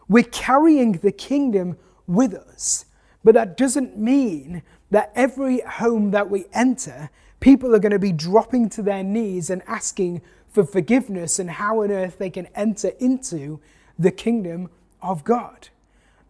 We're 0.07 0.23
carrying 0.23 0.93
the 0.93 1.11
kingdom 1.11 1.77
with 2.07 2.33
us, 2.33 2.85
but 3.23 3.33
that 3.35 3.57
doesn't 3.57 3.97
mean 3.97 4.63
that 4.91 5.11
every 5.15 5.59
home 5.61 6.11
that 6.11 6.29
we 6.29 6.45
enter, 6.53 7.09
people 7.39 7.75
are 7.75 7.79
going 7.79 7.91
to 7.91 7.99
be 7.99 8.11
dropping 8.11 8.69
to 8.69 8.81
their 8.81 9.03
knees 9.03 9.49
and 9.49 9.61
asking 9.67 10.21
for 10.47 10.63
forgiveness 10.63 11.39
and 11.39 11.49
how 11.49 11.81
on 11.81 11.91
earth 11.91 12.17
they 12.17 12.29
can 12.29 12.47
enter 12.55 12.89
into 12.99 13.59
the 13.97 14.11
kingdom 14.11 14.69
of 15.01 15.23
God. 15.23 15.69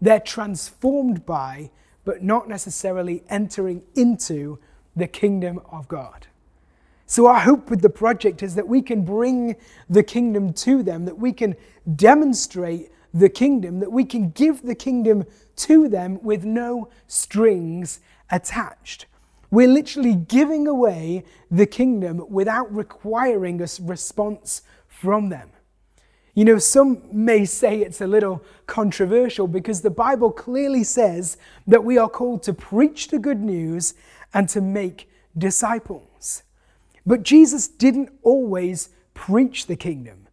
They're 0.01 0.19
transformed 0.19 1.25
by, 1.25 1.71
but 2.03 2.23
not 2.23 2.47
necessarily 2.47 3.23
entering 3.29 3.83
into 3.95 4.59
the 4.95 5.07
kingdom 5.07 5.61
of 5.71 5.87
God. 5.87 6.27
So, 7.07 7.27
our 7.27 7.39
hope 7.39 7.69
with 7.69 7.81
the 7.81 7.89
project 7.89 8.41
is 8.41 8.55
that 8.55 8.67
we 8.67 8.81
can 8.81 9.05
bring 9.05 9.55
the 9.89 10.03
kingdom 10.03 10.53
to 10.53 10.81
them, 10.81 11.05
that 11.05 11.19
we 11.19 11.33
can 11.33 11.55
demonstrate 11.95 12.91
the 13.13 13.29
kingdom, 13.29 13.79
that 13.79 13.91
we 13.91 14.05
can 14.05 14.31
give 14.31 14.63
the 14.63 14.75
kingdom 14.75 15.23
to 15.57 15.87
them 15.87 16.21
with 16.23 16.43
no 16.43 16.89
strings 17.07 17.99
attached. 18.31 19.05
We're 19.51 19.67
literally 19.67 20.15
giving 20.15 20.67
away 20.67 21.23
the 21.51 21.67
kingdom 21.67 22.25
without 22.29 22.73
requiring 22.75 23.61
a 23.61 23.67
response 23.81 24.63
from 24.87 25.29
them. 25.29 25.51
You 26.33 26.43
know, 26.43 26.57
some 26.57 27.03
may 27.13 27.45
say 27.45 27.79
it's 27.79 28.01
a 28.01 28.07
little 28.07 28.43
controversial 28.67 29.47
because 29.47 29.81
the 29.81 29.89
Bible 29.89 30.31
clearly 30.31 30.83
says 30.83 31.37
that 31.67 31.85
we 31.85 31.97
are 31.97 32.09
called 32.09 32.43
to 32.43 32.53
preach 32.53 33.07
the 33.07 33.19
good 33.19 33.39
news 33.39 33.93
and 34.33 34.49
to 34.49 34.59
make 34.59 35.09
disciples. 35.37 36.43
But 37.05 37.23
Jesus 37.23 37.67
didn't 37.67 38.11
always 38.23 38.89
preach 39.13 39.67
the 39.67 39.75
kingdom. 39.75 40.27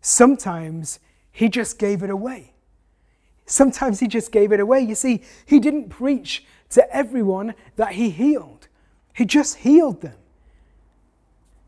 Sometimes 0.00 0.98
he 1.30 1.48
just 1.48 1.78
gave 1.78 2.02
it 2.02 2.10
away. 2.10 2.52
Sometimes 3.46 4.00
he 4.00 4.08
just 4.08 4.32
gave 4.32 4.52
it 4.52 4.60
away. 4.60 4.80
You 4.80 4.94
see, 4.94 5.22
he 5.44 5.58
didn't 5.58 5.88
preach 5.88 6.44
to 6.70 6.94
everyone 6.94 7.54
that 7.76 7.92
he 7.92 8.10
healed, 8.10 8.68
he 9.14 9.24
just 9.24 9.58
healed 9.58 10.00
them. 10.00 10.16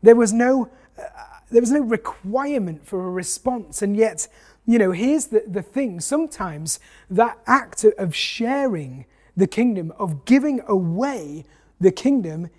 There 0.01 0.15
was 0.15 0.33
no, 0.33 0.69
uh, 0.99 1.03
there 1.49 1.61
was 1.61 1.71
no 1.71 1.81
requirement 1.81 2.85
for 2.85 3.05
a 3.05 3.09
response. 3.09 3.81
And 3.81 3.95
yet, 3.95 4.27
you 4.65 4.77
know, 4.77 4.91
here's 4.91 5.27
the, 5.27 5.43
the 5.47 5.61
thing 5.61 5.99
sometimes 5.99 6.79
that 7.09 7.39
act 7.47 7.83
of 7.83 8.15
sharing 8.15 9.05
the 9.35 9.47
kingdom, 9.47 9.91
of 9.97 10.25
giving 10.25 10.61
away 10.67 11.45
the 11.79 11.91
kingdom, 11.91 12.49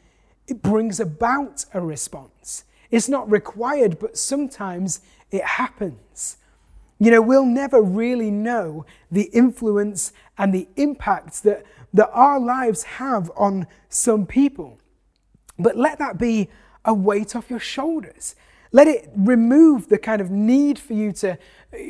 it 0.47 0.63
brings 0.63 1.01
about 1.01 1.65
a 1.75 1.81
response. 1.81 2.65
It's 2.91 3.09
not 3.09 3.31
required, 3.31 3.99
but 3.99 4.17
sometimes 4.17 5.01
it 5.31 5.45
happens. 5.45 6.37
You 6.99 7.11
know, 7.11 7.21
we'll 7.21 7.45
never 7.45 7.83
really 7.83 8.31
know 8.31 8.87
the 9.11 9.25
influence 9.33 10.13
and 10.39 10.55
the 10.55 10.69
impact 10.77 11.43
that, 11.43 11.65
that 11.93 12.11
our 12.13 12.41
lives 12.41 12.85
have 12.85 13.31
on 13.37 13.67
some 13.89 14.27
people. 14.27 14.79
But 15.59 15.77
let 15.77 15.99
that 15.99 16.19
be 16.19 16.49
a 16.85 16.95
weight 16.95 17.35
off 17.35 17.51
your 17.51 17.59
shoulders. 17.59 18.35
Let 18.77 18.89
it 18.89 19.09
remove 19.17 19.89
the 19.89 19.97
kind 19.97 20.21
of 20.21 20.31
need 20.31 20.79
for 20.79 20.93
you 20.93 21.11
to 21.13 21.39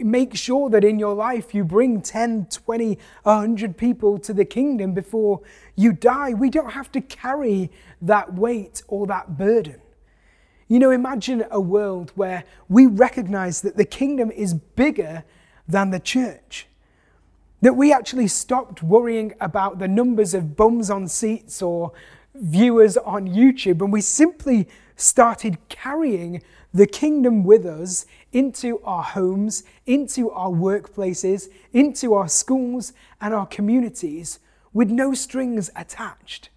make 0.04 0.36
sure 0.36 0.70
that 0.70 0.84
in 0.84 1.00
your 1.00 1.14
life 1.14 1.52
you 1.52 1.64
bring 1.64 2.00
10, 2.00 2.46
20, 2.46 2.96
100 3.24 3.76
people 3.76 4.18
to 4.20 4.32
the 4.32 4.44
kingdom 4.44 4.94
before 4.94 5.40
you 5.74 5.92
die. 5.92 6.32
We 6.32 6.48
don't 6.48 6.70
have 6.70 6.92
to 6.92 7.00
carry 7.00 7.72
that 8.00 8.34
weight 8.34 8.84
or 8.86 9.04
that 9.08 9.36
burden. 9.36 9.80
You 10.68 10.78
know, 10.78 10.92
imagine 10.92 11.44
a 11.50 11.60
world 11.60 12.12
where 12.14 12.44
we 12.68 12.86
recognize 12.86 13.62
that 13.62 13.76
the 13.76 13.84
kingdom 13.84 14.30
is 14.30 14.54
bigger 14.54 15.24
than 15.66 15.90
the 15.90 15.98
church. 15.98 16.68
That 17.62 17.74
we 17.74 17.92
actually 17.92 18.28
stopped 18.28 18.84
worrying 18.84 19.34
about 19.40 19.80
the 19.80 19.88
numbers 19.88 20.34
of 20.34 20.56
bums 20.56 20.88
on 20.88 21.08
seats 21.08 21.60
or 21.60 21.90
viewers 22.32 22.96
on 22.96 23.26
YouTube 23.26 23.80
and 23.80 23.92
we 23.92 24.02
simply 24.02 24.68
started 24.94 25.58
carrying 25.68 26.42
the 26.76 26.86
kingdom 26.86 27.42
with 27.42 27.64
us 27.64 28.04
into 28.32 28.80
our 28.82 29.02
homes, 29.02 29.64
into 29.86 30.30
our 30.30 30.50
workplaces, 30.50 31.48
into 31.72 32.12
our 32.12 32.28
schools 32.28 32.92
and 33.18 33.32
our 33.32 33.46
communities 33.46 34.40
with 34.74 34.90
no 34.90 35.14
strings 35.14 35.70
attached. 35.74 36.50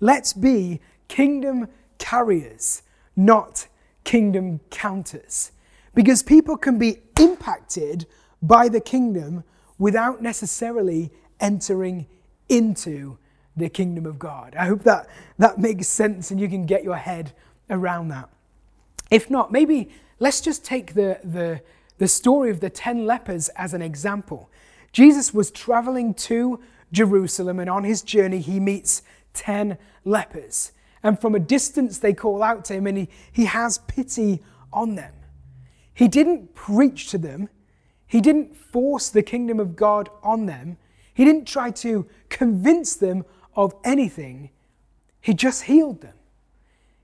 Let's 0.00 0.32
be 0.32 0.80
kingdom 1.08 1.68
carriers, 1.98 2.82
not 3.14 3.66
kingdom 4.04 4.60
counters. 4.70 5.52
Because 5.94 6.22
people 6.22 6.56
can 6.56 6.78
be 6.78 7.00
impacted 7.20 8.06
by 8.40 8.70
the 8.70 8.80
kingdom 8.80 9.44
without 9.78 10.22
necessarily 10.22 11.10
entering 11.40 12.06
into 12.48 13.18
the 13.54 13.68
kingdom 13.68 14.06
of 14.06 14.18
God. 14.18 14.54
I 14.58 14.64
hope 14.64 14.82
that 14.84 15.10
that 15.36 15.58
makes 15.58 15.88
sense 15.88 16.30
and 16.30 16.40
you 16.40 16.48
can 16.48 16.64
get 16.64 16.84
your 16.84 16.96
head 16.96 17.34
around 17.68 18.08
that. 18.08 18.31
If 19.12 19.28
not, 19.28 19.52
maybe 19.52 19.90
let's 20.20 20.40
just 20.40 20.64
take 20.64 20.94
the, 20.94 21.20
the, 21.22 21.60
the 21.98 22.08
story 22.08 22.50
of 22.50 22.60
the 22.60 22.70
10 22.70 23.04
lepers 23.04 23.50
as 23.50 23.74
an 23.74 23.82
example. 23.82 24.50
Jesus 24.90 25.34
was 25.34 25.50
traveling 25.50 26.14
to 26.14 26.58
Jerusalem, 26.92 27.60
and 27.60 27.68
on 27.68 27.84
his 27.84 28.00
journey, 28.00 28.38
he 28.38 28.58
meets 28.58 29.02
10 29.34 29.76
lepers. 30.06 30.72
And 31.02 31.20
from 31.20 31.34
a 31.34 31.38
distance, 31.38 31.98
they 31.98 32.14
call 32.14 32.42
out 32.42 32.64
to 32.66 32.74
him, 32.74 32.86
and 32.86 32.96
he, 32.96 33.08
he 33.30 33.44
has 33.44 33.78
pity 33.80 34.42
on 34.72 34.94
them. 34.94 35.12
He 35.92 36.08
didn't 36.08 36.54
preach 36.54 37.08
to 37.08 37.18
them, 37.18 37.50
he 38.06 38.22
didn't 38.22 38.56
force 38.56 39.10
the 39.10 39.22
kingdom 39.22 39.60
of 39.60 39.76
God 39.76 40.08
on 40.22 40.46
them, 40.46 40.78
he 41.12 41.26
didn't 41.26 41.46
try 41.46 41.70
to 41.70 42.06
convince 42.30 42.96
them 42.96 43.26
of 43.54 43.74
anything. 43.84 44.48
He 45.20 45.34
just 45.34 45.64
healed 45.64 46.00
them. 46.00 46.14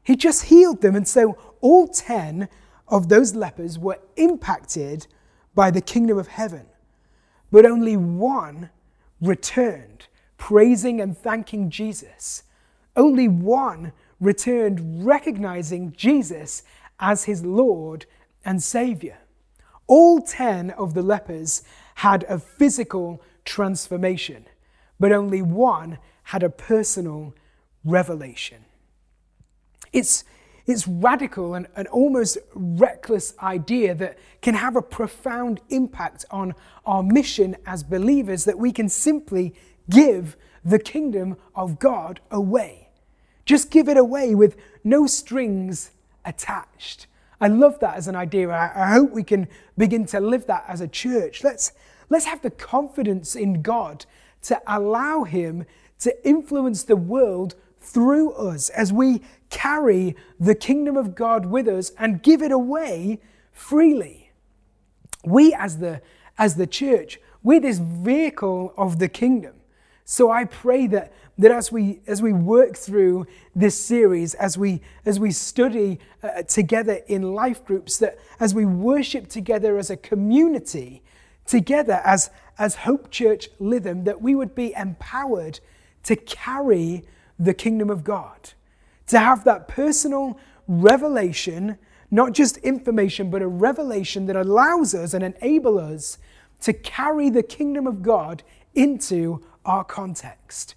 He 0.09 0.17
just 0.17 0.45
healed 0.45 0.81
them. 0.81 0.97
And 0.97 1.07
so 1.07 1.37
all 1.61 1.87
10 1.87 2.49
of 2.89 3.11
those 3.11 3.35
lepers 3.35 3.79
were 3.79 3.99
impacted 4.17 5.07
by 5.55 5.71
the 5.71 5.83
kingdom 5.83 6.17
of 6.17 6.29
heaven. 6.29 6.65
But 7.53 7.67
only 7.67 7.95
one 7.99 8.71
returned, 9.21 10.07
praising 10.39 10.99
and 11.03 11.15
thanking 11.15 11.69
Jesus. 11.69 12.45
Only 12.97 13.29
one 13.29 13.93
returned, 14.19 15.05
recognizing 15.05 15.93
Jesus 15.93 16.63
as 16.99 17.25
his 17.25 17.45
Lord 17.45 18.07
and 18.47 18.63
Savior. 18.63 19.19
All 19.87 20.23
10 20.23 20.71
of 20.71 20.95
the 20.95 21.03
lepers 21.03 21.63
had 21.97 22.25
a 22.31 22.39
physical 22.39 23.21
transformation, 23.45 24.47
but 24.99 25.13
only 25.13 25.43
one 25.43 25.99
had 26.23 26.43
a 26.43 26.49
personal 26.49 27.35
revelation. 27.85 28.65
It's, 29.93 30.25
it's 30.67 30.87
radical 30.87 31.55
and 31.55 31.67
an 31.77 31.87
almost 31.89 32.39
reckless 32.55 33.35
idea 33.43 33.95
that 33.95 34.19
can 34.43 34.55
have 34.55 34.77
a 34.77 34.83
profound 34.83 35.61
impact 35.71 36.25
on 36.31 36.55
our 36.85 37.03
mission 37.03 37.57
as 37.67 37.83
believers 37.83 38.45
that 38.45 38.59
we 38.59 38.73
can 38.73 38.89
simply 38.89 39.55
give 39.91 40.37
the 40.65 40.79
kingdom 40.79 41.37
of 41.55 41.79
God 41.79 42.21
away. 42.31 42.89
Just 43.45 43.71
give 43.71 43.89
it 43.89 43.97
away 43.97 44.35
with 44.35 44.57
no 44.85 45.07
strings 45.07 45.91
attached. 46.25 47.07
I 47.41 47.49
love 47.49 47.79
that 47.81 47.97
as 47.97 48.09
an 48.09 48.17
idea. 48.17 48.51
I, 48.51 48.93
hope 48.93 49.13
we 49.13 49.23
can 49.23 49.49
begin 49.77 50.05
to 50.07 50.21
live 50.21 50.47
that 50.47 50.65
as 50.69 50.81
a 50.81 50.89
church. 50.89 51.45
Let's, 51.45 51.73
let's 52.11 52.27
have 52.27 52.43
the 52.43 52.51
confidence 52.51 53.37
in 53.37 53.63
God 53.63 54.05
to 54.43 54.61
allow 54.67 55.25
Him 55.25 55.65
to 56.01 56.29
influence 56.29 56.83
the 56.83 56.97
world 56.97 57.55
through 57.93 58.33
us 58.33 58.69
as 58.71 58.93
we 58.93 59.23
carry 59.51 60.17
the 60.39 60.55
kingdom 60.55 60.97
of 60.97 61.15
God 61.15 61.47
with 61.47 61.69
us 61.69 61.91
and 61.99 62.23
give 62.23 62.43
it 62.43 62.53
away 62.53 63.21
freely. 63.53 64.31
We, 65.25 65.55
as 65.55 65.79
the, 65.79 66.01
as 66.37 66.57
the 66.57 66.67
church, 66.67 67.19
we're 67.43 67.61
this 67.61 67.79
vehicle 67.79 68.75
of 68.77 68.99
the 68.99 69.09
kingdom. 69.09 69.55
So 70.05 70.31
I 70.31 70.45
pray 70.45 70.87
that, 70.89 71.13
that 71.37 71.51
as, 71.51 71.71
we, 71.71 72.01
as 72.07 72.23
we 72.23 72.33
work 72.33 72.77
through 72.77 73.27
this 73.55 73.79
series, 73.83 74.35
as 74.35 74.57
we, 74.57 74.81
as 75.05 75.21
we 75.21 75.31
study 75.31 76.01
uh, 76.23 76.43
together 76.43 77.01
in 77.09 77.35
life 77.35 77.65
groups, 77.65 77.99
that 77.99 78.19
as 78.41 78.55
we 78.55 78.65
worship 78.65 79.29
together 79.29 79.77
as 79.77 79.91
a 79.91 79.97
community, 79.97 81.03
together 81.45 82.01
as, 82.05 82.31
as 82.59 82.77
Hope 82.77 83.11
Church 83.11 83.51
Lytham, 83.61 84.05
that 84.05 84.23
we 84.23 84.35
would 84.35 84.55
be 84.55 84.73
empowered 84.75 85.61
to 86.05 86.17
carry 86.17 87.05
the 87.39 87.55
kingdom 87.55 87.91
of 87.91 88.05
God, 88.05 88.51
to 89.09 89.19
have 89.19 89.45
that 89.45 89.69
personal 89.69 90.39
revelation, 90.67 91.79
Not 92.11 92.33
just 92.33 92.57
information, 92.59 93.31
but 93.31 93.43
a 93.43 93.47
revelation 93.49 94.27
that 94.27 94.37
allows 94.37 94.95
us 94.95 95.13
and 95.15 95.23
enable 95.23 95.79
us 95.79 96.19
to 96.61 96.73
carry 96.73 97.31
the 97.31 97.43
kingdom 97.43 97.87
of 97.87 98.03
God 98.03 98.43
into 98.75 99.45
our 99.65 99.85
context. 99.85 100.75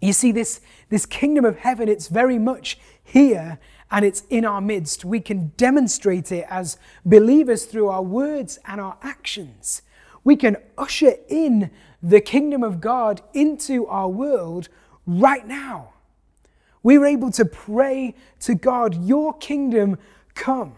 You 0.00 0.12
see, 0.12 0.32
this, 0.32 0.60
this 0.88 1.06
kingdom 1.06 1.44
of 1.44 1.58
heaven, 1.58 1.88
it's 1.88 2.08
very 2.08 2.38
much 2.38 2.78
here 3.02 3.58
and 3.90 4.04
it's 4.04 4.22
in 4.30 4.44
our 4.44 4.60
midst. 4.60 5.04
We 5.04 5.20
can 5.20 5.52
demonstrate 5.56 6.32
it 6.32 6.46
as 6.48 6.78
believers 7.04 7.66
through 7.66 7.88
our 7.88 8.02
words 8.02 8.58
and 8.66 8.80
our 8.80 8.96
actions. 9.02 9.82
We 10.24 10.36
can 10.36 10.56
usher 10.76 11.14
in 11.28 11.70
the 12.02 12.20
kingdom 12.20 12.62
of 12.62 12.80
God 12.80 13.22
into 13.32 13.86
our 13.86 14.08
world 14.08 14.68
right 15.06 15.46
now. 15.46 15.94
We 16.82 16.98
were 16.98 17.06
able 17.06 17.30
to 17.32 17.44
pray 17.44 18.14
to 18.40 18.54
God, 18.54 19.04
Your 19.06 19.36
kingdom 19.36 19.98
come, 20.34 20.74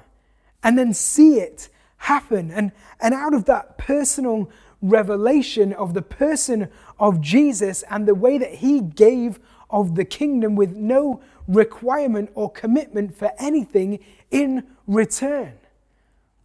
and 0.63 0.79
then 0.79 0.95
see 0.95 1.39
it 1.39 1.69
happen. 1.99 2.51
And, 2.51 2.73
and 3.01 3.15
out 3.15 3.35
of 3.35 3.45
that 3.47 3.79
personal 3.79 4.51
revelation 4.81 5.73
of 5.73 5.95
the 5.95 6.03
person 6.03 6.69
of 6.99 7.21
Jesus 7.21 7.83
and 7.91 8.07
the 8.07 8.15
way 8.15 8.39
that 8.39 8.57
he 8.57 8.81
gave 8.81 9.39
of 9.71 9.97
the 9.97 10.05
kingdom 10.05 10.57
with 10.57 10.75
no 10.75 11.21
requirement 11.47 12.31
or 12.35 12.51
commitment 12.51 13.15
for 13.17 13.33
anything 13.39 13.99
in 14.31 14.67
return. 14.87 15.55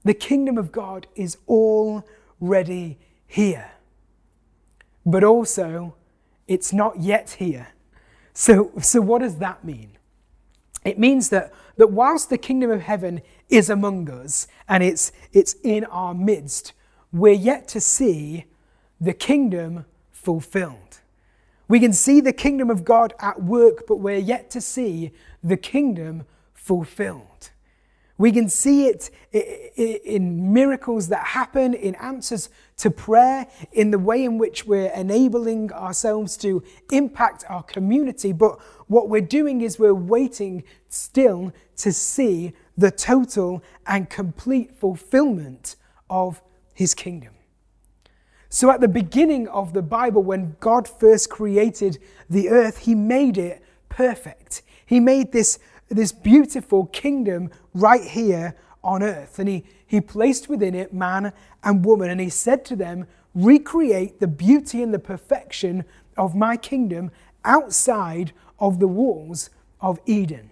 The 0.03 0.13
kingdom 0.13 0.57
of 0.57 0.71
God 0.71 1.07
is 1.15 1.37
already 1.47 2.97
here. 3.27 3.71
But 5.05 5.23
also, 5.23 5.95
it's 6.53 6.71
not 6.71 7.01
yet 7.01 7.31
here. 7.39 7.69
So, 8.33 8.71
so 8.81 9.01
what 9.01 9.21
does 9.21 9.37
that 9.37 9.63
mean? 9.63 9.97
It 10.85 10.99
means 10.99 11.29
that, 11.29 11.53
that 11.77 11.91
whilst 11.91 12.29
the 12.29 12.37
kingdom 12.37 12.69
of 12.69 12.81
heaven 12.81 13.21
is 13.49 13.69
among 13.69 14.09
us 14.09 14.47
and 14.67 14.83
it's, 14.83 15.11
it's 15.31 15.55
in 15.63 15.85
our 15.85 16.13
midst, 16.13 16.73
we're 17.11 17.33
yet 17.33 17.67
to 17.69 17.81
see 17.81 18.45
the 18.99 19.13
kingdom 19.13 19.85
fulfilled. 20.11 20.99
We 21.67 21.79
can 21.79 21.93
see 21.93 22.21
the 22.21 22.33
kingdom 22.33 22.69
of 22.69 22.83
God 22.83 23.13
at 23.19 23.41
work, 23.41 23.85
but 23.87 23.95
we're 23.97 24.17
yet 24.17 24.49
to 24.51 24.61
see 24.61 25.11
the 25.43 25.57
kingdom 25.57 26.23
fulfilled. 26.53 27.49
We 28.17 28.31
can 28.31 28.47
see 28.47 28.87
it 28.87 29.09
in 29.33 30.53
miracles 30.53 31.07
that 31.07 31.27
happen, 31.27 31.73
in 31.73 31.95
answers 31.95 32.49
to 32.83 32.91
prayer, 32.91 33.47
in 33.71 33.91
the 33.91 33.97
way 33.97 34.25
in 34.25 34.37
which 34.37 34.65
we're 34.65 34.91
enabling 34.91 35.71
ourselves 35.71 36.35
to 36.35 36.61
impact 36.91 37.45
our 37.47 37.63
community. 37.63 38.33
But 38.33 38.59
what 38.87 39.07
we're 39.07 39.21
doing 39.21 39.61
is 39.61 39.79
we're 39.79 39.93
waiting 39.93 40.65
still 40.89 41.53
to 41.77 41.93
see 41.93 42.51
the 42.77 42.91
total 42.91 43.63
and 43.87 44.09
complete 44.09 44.75
fulfillment 44.75 45.77
of 46.09 46.41
his 46.73 46.93
kingdom. 46.93 47.33
So, 48.49 48.69
at 48.69 48.81
the 48.81 48.89
beginning 48.89 49.47
of 49.47 49.71
the 49.71 49.81
Bible, 49.81 50.21
when 50.21 50.57
God 50.59 50.85
first 50.85 51.29
created 51.29 51.99
the 52.29 52.49
earth, 52.49 52.79
he 52.79 52.95
made 52.95 53.37
it 53.37 53.63
perfect. 53.87 54.61
He 54.85 54.99
made 54.99 55.31
this, 55.31 55.57
this 55.87 56.11
beautiful 56.11 56.87
kingdom 56.87 57.49
right 57.73 58.03
here 58.03 58.57
on 58.83 59.01
earth. 59.01 59.39
And 59.39 59.47
he, 59.47 59.63
he 59.93 60.01
placed 60.01 60.49
within 60.49 60.73
it 60.73 60.91
man 60.91 61.31
and 61.63 61.85
woman. 61.85 62.09
And 62.09 62.19
he 62.19 62.27
said 62.27 62.65
to 62.65 62.75
them, 62.75 63.05
Recreate 63.35 64.19
the 64.19 64.27
beauty 64.27 64.81
and 64.81 64.91
the 64.91 64.97
perfection 64.97 65.85
of 66.17 66.33
my 66.33 66.57
kingdom 66.57 67.11
outside 67.45 68.31
of 68.57 68.79
the 68.79 68.87
walls 68.87 69.51
of 69.81 69.99
Eden. 70.07 70.49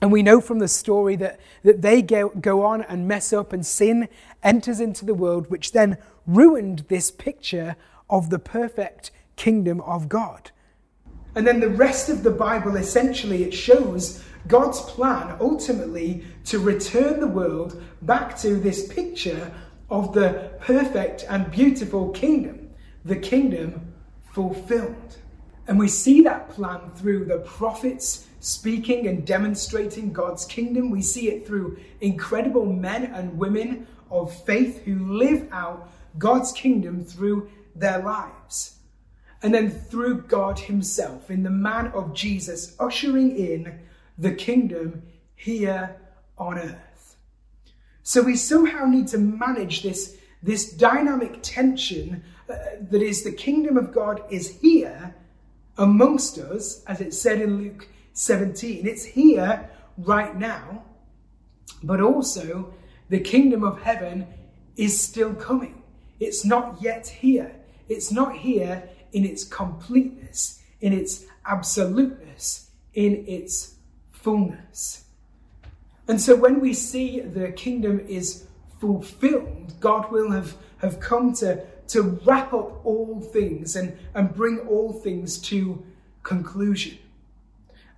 And 0.00 0.12
we 0.12 0.22
know 0.22 0.40
from 0.40 0.60
the 0.60 0.68
story 0.68 1.16
that, 1.16 1.40
that 1.64 1.82
they 1.82 2.02
go, 2.02 2.28
go 2.28 2.62
on 2.62 2.82
and 2.82 3.08
mess 3.08 3.32
up, 3.32 3.52
and 3.52 3.66
sin 3.66 4.08
enters 4.44 4.78
into 4.78 5.04
the 5.04 5.12
world, 5.12 5.50
which 5.50 5.72
then 5.72 5.98
ruined 6.24 6.84
this 6.86 7.10
picture 7.10 7.74
of 8.08 8.30
the 8.30 8.38
perfect 8.38 9.10
kingdom 9.34 9.80
of 9.80 10.08
God. 10.08 10.52
And 11.34 11.44
then 11.44 11.58
the 11.58 11.68
rest 11.68 12.08
of 12.08 12.22
the 12.22 12.30
Bible 12.30 12.76
essentially 12.76 13.42
it 13.42 13.54
shows 13.54 14.22
God's 14.46 14.80
plan 14.80 15.36
ultimately 15.40 16.24
to 16.46 16.58
return 16.58 17.20
the 17.20 17.26
world 17.26 17.82
back 18.02 18.38
to 18.38 18.56
this 18.56 18.88
picture 18.88 19.52
of 19.90 20.12
the 20.12 20.52
perfect 20.60 21.24
and 21.28 21.50
beautiful 21.50 22.10
kingdom, 22.10 22.70
the 23.04 23.16
kingdom 23.16 23.92
fulfilled. 24.32 25.16
And 25.66 25.78
we 25.78 25.88
see 25.88 26.22
that 26.22 26.50
plan 26.50 26.90
through 26.96 27.26
the 27.26 27.38
prophets 27.38 28.26
speaking 28.40 29.06
and 29.06 29.26
demonstrating 29.26 30.12
God's 30.12 30.44
kingdom. 30.44 30.90
We 30.90 31.02
see 31.02 31.28
it 31.28 31.46
through 31.46 31.78
incredible 32.00 32.66
men 32.66 33.04
and 33.04 33.38
women 33.38 33.86
of 34.10 34.34
faith 34.44 34.82
who 34.84 35.14
live 35.14 35.46
out 35.52 35.88
God's 36.18 36.52
kingdom 36.52 37.04
through 37.04 37.50
their 37.74 38.00
lives. 38.00 38.76
And 39.42 39.54
then 39.54 39.70
through 39.70 40.22
God 40.22 40.58
Himself, 40.58 41.30
in 41.30 41.42
the 41.42 41.50
man 41.50 41.88
of 41.88 42.14
Jesus, 42.14 42.74
ushering 42.78 43.36
in 43.36 43.80
the 44.20 44.32
kingdom 44.32 45.02
here 45.34 45.96
on 46.36 46.58
earth. 46.58 47.16
So 48.02 48.22
we 48.22 48.36
somehow 48.36 48.84
need 48.84 49.08
to 49.08 49.18
manage 49.18 49.82
this, 49.82 50.16
this 50.42 50.70
dynamic 50.72 51.38
tension 51.42 52.22
uh, 52.48 52.56
that 52.90 53.02
is 53.02 53.24
the 53.24 53.32
kingdom 53.32 53.76
of 53.76 53.92
God 53.92 54.22
is 54.30 54.60
here 54.60 55.14
amongst 55.78 56.38
us, 56.38 56.84
as 56.84 57.00
it 57.00 57.14
said 57.14 57.40
in 57.40 57.56
Luke 57.56 57.88
17. 58.12 58.86
It's 58.86 59.04
here 59.04 59.70
right 59.96 60.36
now, 60.36 60.84
but 61.82 62.00
also 62.00 62.74
the 63.08 63.20
kingdom 63.20 63.64
of 63.64 63.80
heaven 63.80 64.26
is 64.76 65.00
still 65.00 65.34
coming. 65.34 65.82
It's 66.18 66.44
not 66.44 66.82
yet 66.82 67.08
here. 67.08 67.54
It's 67.88 68.12
not 68.12 68.36
here 68.36 68.88
in 69.12 69.24
its 69.24 69.44
completeness, 69.44 70.60
in 70.80 70.92
its 70.92 71.24
absoluteness, 71.46 72.70
in 72.92 73.24
its 73.26 73.76
fullness. 74.22 75.04
And 76.08 76.20
so 76.20 76.34
when 76.34 76.60
we 76.60 76.74
see 76.74 77.20
the 77.20 77.52
kingdom 77.52 78.00
is 78.00 78.46
fulfilled, 78.80 79.74
God 79.80 80.10
will 80.10 80.30
have, 80.32 80.56
have 80.78 80.98
come 81.00 81.32
to, 81.34 81.64
to 81.88 82.02
wrap 82.24 82.52
up 82.52 82.84
all 82.84 83.20
things 83.20 83.76
and, 83.76 83.96
and 84.14 84.34
bring 84.34 84.58
all 84.60 84.92
things 84.92 85.38
to 85.38 85.84
conclusion. 86.22 86.98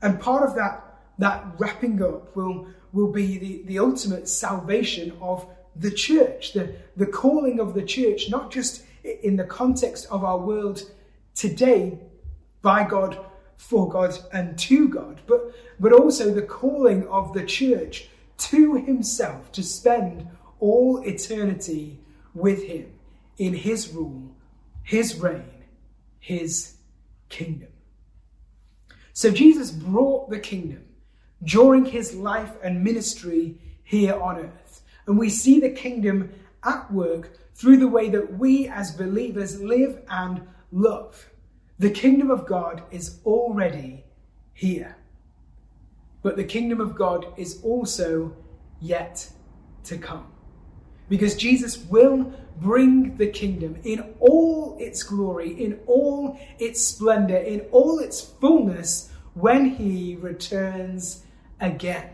And 0.02 0.20
part 0.20 0.48
of 0.48 0.54
that, 0.56 1.00
that 1.18 1.44
wrapping 1.58 2.02
up 2.02 2.34
will, 2.36 2.66
will 2.92 3.10
be 3.12 3.38
the, 3.38 3.62
the 3.64 3.78
ultimate 3.78 4.28
salvation 4.28 5.16
of 5.20 5.46
the 5.76 5.90
church, 5.90 6.52
the, 6.52 6.74
the 6.96 7.06
calling 7.06 7.60
of 7.60 7.74
the 7.74 7.82
church, 7.82 8.28
not 8.28 8.50
just 8.50 8.84
in 9.04 9.36
the 9.36 9.44
context 9.44 10.06
of 10.10 10.24
our 10.24 10.38
world 10.38 10.82
today 11.34 11.98
by 12.60 12.84
God, 12.84 13.18
for 13.62 13.88
God, 13.88 14.18
and 14.32 14.58
to 14.58 14.88
God, 14.88 15.20
but, 15.26 15.54
but 15.78 15.92
also 15.92 16.34
the 16.34 16.42
calling 16.42 17.06
of 17.06 17.32
the 17.32 17.44
church 17.44 18.08
to 18.36 18.74
Himself 18.74 19.52
to 19.52 19.62
spend 19.62 20.28
all 20.58 21.00
eternity 21.04 22.00
with 22.34 22.64
Him 22.64 22.92
in 23.38 23.54
His 23.54 23.90
rule, 23.90 24.34
His 24.82 25.14
reign, 25.20 25.64
His 26.18 26.74
kingdom. 27.28 27.68
So 29.12 29.30
Jesus 29.30 29.70
brought 29.70 30.28
the 30.28 30.40
kingdom 30.40 30.84
during 31.44 31.84
his 31.84 32.14
life 32.14 32.52
and 32.62 32.82
ministry 32.82 33.58
here 33.84 34.14
on 34.14 34.38
earth. 34.38 34.82
And 35.06 35.18
we 35.18 35.28
see 35.28 35.60
the 35.60 35.70
kingdom 35.70 36.32
at 36.64 36.92
work 36.92 37.38
through 37.54 37.78
the 37.78 37.88
way 37.88 38.08
that 38.08 38.38
we 38.38 38.68
as 38.68 38.92
believers 38.92 39.60
live 39.60 40.02
and 40.08 40.42
love. 40.70 41.28
The 41.82 41.90
kingdom 41.90 42.30
of 42.30 42.46
God 42.46 42.84
is 42.92 43.18
already 43.26 44.04
here. 44.54 44.94
But 46.22 46.36
the 46.36 46.44
kingdom 46.44 46.80
of 46.80 46.94
God 46.94 47.26
is 47.36 47.60
also 47.64 48.36
yet 48.80 49.28
to 49.86 49.98
come. 49.98 50.28
Because 51.08 51.34
Jesus 51.34 51.76
will 51.76 52.32
bring 52.60 53.16
the 53.16 53.26
kingdom 53.26 53.80
in 53.82 54.14
all 54.20 54.76
its 54.78 55.02
glory, 55.02 55.60
in 55.60 55.80
all 55.88 56.38
its 56.60 56.80
splendor, 56.80 57.38
in 57.38 57.62
all 57.72 57.98
its 57.98 58.20
fullness 58.20 59.10
when 59.34 59.70
he 59.70 60.14
returns 60.14 61.24
again. 61.60 62.10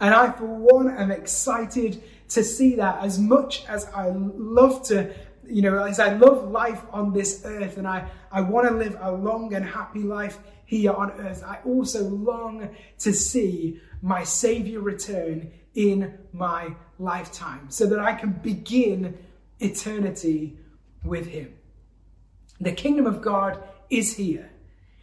And 0.00 0.12
I, 0.12 0.32
for 0.32 0.46
one, 0.46 0.90
am 0.90 1.12
excited 1.12 2.02
to 2.30 2.42
see 2.42 2.74
that 2.74 2.98
as 3.04 3.20
much 3.20 3.66
as 3.66 3.86
I 3.94 4.08
love 4.08 4.82
to, 4.88 5.14
you 5.48 5.62
know, 5.62 5.84
as 5.84 6.00
I 6.00 6.14
love 6.14 6.50
life 6.50 6.82
on 6.90 7.12
this 7.12 7.42
earth 7.44 7.76
and 7.76 7.86
I, 7.86 8.08
I 8.30 8.40
want 8.40 8.68
to 8.68 8.74
live 8.74 8.96
a 9.00 9.12
long 9.12 9.54
and 9.54 9.64
happy 9.64 10.02
life 10.02 10.38
here 10.64 10.92
on 10.92 11.12
earth, 11.12 11.42
I 11.44 11.58
also 11.64 12.02
long 12.08 12.68
to 12.98 13.12
see 13.12 13.80
my 14.02 14.24
Savior 14.24 14.80
return 14.80 15.50
in 15.74 16.18
my 16.32 16.74
lifetime 16.98 17.70
so 17.70 17.86
that 17.86 17.98
I 17.98 18.14
can 18.14 18.32
begin 18.32 19.16
eternity 19.60 20.58
with 21.04 21.26
Him. 21.26 21.54
The 22.60 22.72
kingdom 22.72 23.06
of 23.06 23.22
God 23.22 23.62
is 23.90 24.16
here. 24.16 24.50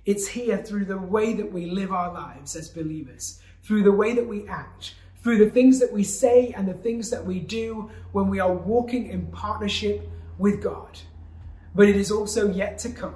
It's 0.06 0.28
here 0.28 0.58
through 0.58 0.86
the 0.86 0.98
way 0.98 1.34
that 1.34 1.52
we 1.52 1.68
live 1.68 1.92
our 1.92 2.14
lives 2.14 2.56
as 2.56 2.68
believers, 2.68 3.40
through 3.64 3.84
the 3.84 3.92
way 3.92 4.14
that 4.14 4.28
we 4.28 4.48
act, 4.48 4.96
through 5.22 5.38
the 5.38 5.50
things 5.50 5.80
that 5.80 5.94
we 5.94 6.04
say 6.04 6.54
and 6.58 6.68
the 6.68 6.74
things 6.74 7.10
that 7.10 7.26
we 7.26 7.40
do 7.40 7.90
when 8.12 8.28
we 8.28 8.40
are 8.40 8.52
walking 8.52 9.08
in 9.08 9.28
partnership 9.28 10.10
with 10.38 10.62
God. 10.62 11.00
But 11.76 11.90
it 11.90 11.96
is 11.96 12.12
also 12.12 12.52
yet 12.52 12.78
to 12.80 12.90
come 12.90 13.16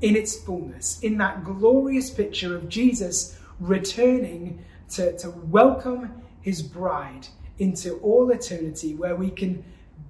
in 0.00 0.16
its 0.16 0.36
fullness, 0.36 1.00
in 1.00 1.18
that 1.18 1.44
glorious 1.44 2.10
picture 2.10 2.56
of 2.56 2.68
Jesus 2.68 3.38
returning 3.60 4.64
to, 4.90 5.16
to 5.18 5.30
welcome 5.30 6.22
his 6.40 6.62
bride 6.62 7.28
into 7.58 7.94
all 7.98 8.30
eternity, 8.30 8.94
where 8.94 9.14
we 9.14 9.30
can 9.30 9.64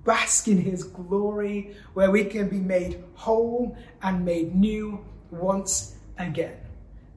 bask 0.05 0.49
in 0.49 0.59
his 0.59 0.85
glory, 0.85 1.77
where 1.93 2.11
we 2.11 2.25
can 2.25 2.49
be 2.49 2.59
made 2.59 3.03
whole 3.15 3.77
and 4.03 4.25
made 4.25 4.55
new 4.55 5.05
once 5.31 5.97
again. 6.19 6.57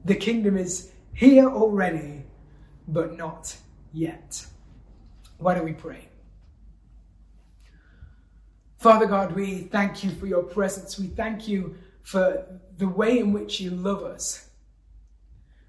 The 0.04 0.14
kingdom 0.14 0.56
is 0.56 0.92
here 1.14 1.48
already, 1.48 2.24
but 2.86 3.16
not 3.16 3.56
yet. 3.92 4.46
Why 5.38 5.54
don't 5.54 5.64
we 5.64 5.72
pray? 5.72 6.08
Father 8.86 9.06
God, 9.06 9.32
we 9.32 9.62
thank 9.62 10.04
you 10.04 10.12
for 10.12 10.26
your 10.26 10.44
presence. 10.44 10.96
We 10.96 11.08
thank 11.08 11.48
you 11.48 11.74
for 12.02 12.46
the 12.78 12.86
way 12.86 13.18
in 13.18 13.32
which 13.32 13.60
you 13.60 13.70
love 13.70 14.04
us. 14.04 14.48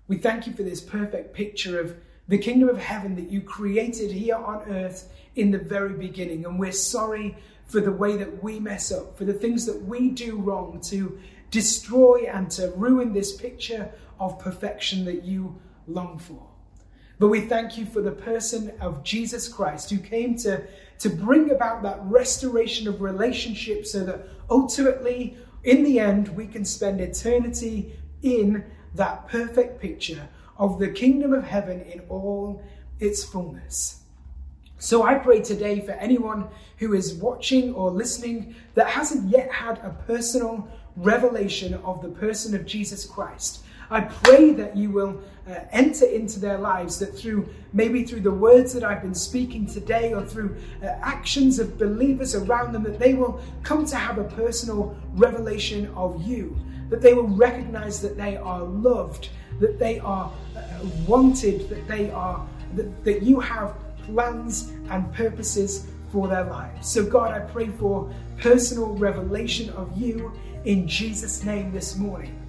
We 0.08 0.18
thank 0.18 0.46
you 0.46 0.54
for 0.54 0.62
this 0.62 0.82
perfect 0.82 1.34
picture 1.34 1.80
of 1.80 1.96
the 2.28 2.38
kingdom 2.38 2.70
of 2.70 2.78
heaven 2.78 3.16
that 3.16 3.32
you 3.32 3.42
created 3.42 4.12
here 4.12 4.36
on 4.36 4.70
earth 4.70 5.12
in 5.36 5.50
the 5.50 5.58
very 5.58 5.94
beginning. 5.94 6.46
And 6.46 6.60
we're 6.60 6.72
sorry 6.72 7.36
for 7.66 7.82
the 7.82 7.92
way 7.92 8.18
that 8.18 8.44
we 8.44 8.60
mess 8.60 8.92
up, 8.92 9.18
for 9.18 9.26
the 9.26 9.34
things 9.34 9.66
that 9.66 9.82
we 9.82 10.12
do 10.12 10.38
wrong 10.38 10.80
to 10.90 11.20
destroy 11.50 12.30
and 12.32 12.52
to 12.52 12.72
ruin 12.76 13.14
this 13.14 13.36
picture 13.36 13.92
of 14.20 14.38
perfection 14.38 15.06
that 15.06 15.24
you 15.24 15.60
long 15.88 16.20
for. 16.20 16.47
But 17.20 17.30
we 17.30 17.42
thank 17.42 17.78
you 17.78 17.86
for 17.86 18.02
the 18.02 18.12
person 18.12 18.74
of 18.80 19.04
Jesus 19.04 19.48
Christ 19.48 19.90
who 19.90 19.98
came 19.98 20.36
to, 20.38 20.64
to 21.00 21.10
bring 21.10 21.52
about 21.52 21.82
that 21.84 22.00
restoration 22.04 22.88
of 22.88 23.02
relationship 23.02 23.86
so 23.88 24.04
that 24.04 24.28
ultimately, 24.50 25.38
in 25.64 25.84
the 25.84 26.00
end, 26.00 26.30
we 26.30 26.46
can 26.46 26.64
spend 26.64 27.02
eternity 27.02 27.98
in 28.22 28.64
that 28.94 29.28
perfect 29.28 29.82
picture 29.82 30.28
of 30.58 30.80
the 30.80 30.90
kingdom 30.90 31.34
of 31.34 31.44
heaven 31.44 31.82
in 31.82 32.02
all 32.10 32.62
its 33.00 33.24
fullness. 33.24 34.02
So 34.80 35.04
I 35.04 35.16
pray 35.16 35.42
today 35.42 35.80
for 35.80 35.94
anyone 35.94 36.48
who 36.78 36.94
is 36.94 37.16
watching 37.16 37.74
or 37.74 37.90
listening 37.90 38.56
that 38.76 38.88
hasn't 38.88 39.30
yet 39.30 39.52
had 39.52 39.80
a 39.80 39.98
personal 40.06 40.68
revelation 40.96 41.74
of 41.76 42.02
the 42.02 42.10
person 42.10 42.56
of 42.56 42.66
Jesus 42.66 43.06
Christ. 43.06 43.64
I 43.90 44.02
pray 44.02 44.52
that 44.52 44.76
you 44.76 44.92
will 44.92 45.22
uh, 45.48 45.60
enter 45.72 46.06
into 46.06 46.40
their 46.40 46.58
lives, 46.58 47.00
that 47.00 47.18
through 47.18 47.48
maybe 47.72 48.04
through 48.04 48.22
the 48.22 48.32
words 48.32 48.74
that 48.74 48.84
I've 48.84 49.02
been 49.02 49.16
speaking 49.16 49.66
today 49.66 50.14
or 50.14 50.26
through 50.26 50.58
uh, 50.84 50.88
actions 51.02 51.58
of 51.60 51.78
believers 51.78 52.36
around 52.36 52.74
them, 52.74 52.84
that 52.84 53.00
they 53.00 53.14
will 53.14 53.42
come 53.64 53.86
to 53.86 53.96
have 53.96 54.18
a 54.18 54.26
personal 54.26 54.98
revelation 55.14 55.88
of 55.96 56.22
you, 56.28 56.58
that 56.90 57.02
they 57.02 57.14
will 57.14 57.28
recognize 57.28 58.02
that 58.02 58.18
they 58.18 58.36
are 58.36 58.64
loved, 58.64 59.30
that 59.60 59.80
they 59.80 60.00
are 60.00 60.32
uh, 60.56 60.62
wanted, 61.08 61.70
that 61.70 61.88
they 61.88 62.12
are 62.12 62.46
that, 62.76 63.06
that 63.06 63.24
you 63.24 63.40
have 63.40 63.74
plans 64.04 64.74
and 64.90 65.14
purposes 65.14 65.88
for 66.12 66.28
their 66.28 66.44
lives. 66.46 66.88
So, 66.90 67.06
God, 67.06 67.32
I 67.32 67.40
pray 67.40 67.68
for 67.68 68.14
personal 68.38 68.96
revelation 68.96 69.70
of 69.72 69.98
you 69.98 70.32
in 70.66 70.88
Jesus' 70.88 71.44
name 71.44 71.72
this 71.72 71.96
morning. 71.96 72.47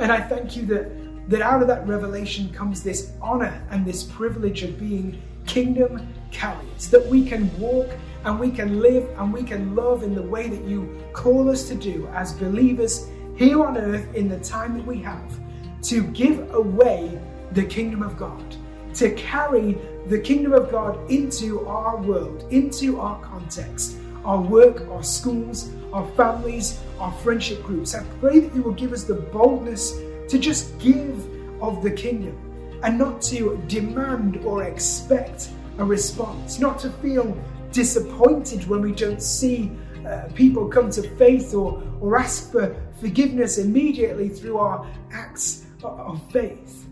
And 0.00 0.10
I 0.10 0.18
thank 0.18 0.56
you 0.56 0.64
that, 0.66 1.30
that 1.30 1.42
out 1.42 1.60
of 1.60 1.68
that 1.68 1.86
revelation 1.86 2.50
comes 2.54 2.82
this 2.82 3.12
honor 3.20 3.62
and 3.70 3.84
this 3.84 4.02
privilege 4.02 4.62
of 4.62 4.80
being 4.80 5.20
kingdom 5.46 6.08
carriers, 6.30 6.88
that 6.88 7.06
we 7.06 7.22
can 7.22 7.54
walk 7.58 7.90
and 8.24 8.40
we 8.40 8.50
can 8.50 8.80
live 8.80 9.06
and 9.18 9.30
we 9.30 9.42
can 9.42 9.74
love 9.76 10.02
in 10.02 10.14
the 10.14 10.22
way 10.22 10.48
that 10.48 10.64
you 10.64 10.98
call 11.12 11.50
us 11.50 11.68
to 11.68 11.74
do 11.74 12.08
as 12.14 12.32
believers 12.32 13.08
here 13.36 13.62
on 13.62 13.76
earth 13.76 14.14
in 14.14 14.26
the 14.26 14.40
time 14.40 14.78
that 14.78 14.86
we 14.86 15.02
have 15.02 15.38
to 15.82 16.02
give 16.12 16.54
away 16.54 17.20
the 17.52 17.64
kingdom 17.64 18.02
of 18.02 18.16
God, 18.16 18.56
to 18.94 19.10
carry 19.16 19.76
the 20.06 20.18
kingdom 20.18 20.54
of 20.54 20.70
God 20.70 21.10
into 21.10 21.66
our 21.66 21.98
world, 21.98 22.46
into 22.50 22.98
our 23.00 23.20
context, 23.20 23.96
our 24.24 24.40
work, 24.40 24.88
our 24.90 25.02
schools, 25.02 25.70
our 25.92 26.06
families, 26.12 26.80
our 26.98 27.12
friendship 27.12 27.62
groups. 27.62 27.94
I 27.94 28.02
pray 28.20 28.40
that 28.40 28.54
you 28.54 28.62
will 28.62 28.72
give 28.72 28.92
us 28.92 29.04
the 29.04 29.14
boldness 29.14 29.92
to 30.28 30.38
just 30.38 30.78
give 30.78 31.28
of 31.60 31.82
the 31.82 31.90
kingdom 31.90 32.36
and 32.82 32.98
not 32.98 33.20
to 33.22 33.62
demand 33.66 34.38
or 34.38 34.64
expect 34.64 35.50
a 35.78 35.84
response, 35.84 36.58
not 36.58 36.78
to 36.80 36.90
feel 36.90 37.36
disappointed 37.72 38.66
when 38.68 38.80
we 38.80 38.92
don't 38.92 39.22
see 39.22 39.70
uh, 40.06 40.28
people 40.34 40.66
come 40.68 40.90
to 40.90 41.02
faith 41.16 41.54
or, 41.54 41.82
or 42.00 42.16
ask 42.18 42.50
for 42.50 42.74
forgiveness 43.00 43.58
immediately 43.58 44.28
through 44.28 44.58
our 44.58 44.86
acts 45.12 45.66
of 45.82 46.20
faith. 46.32 46.86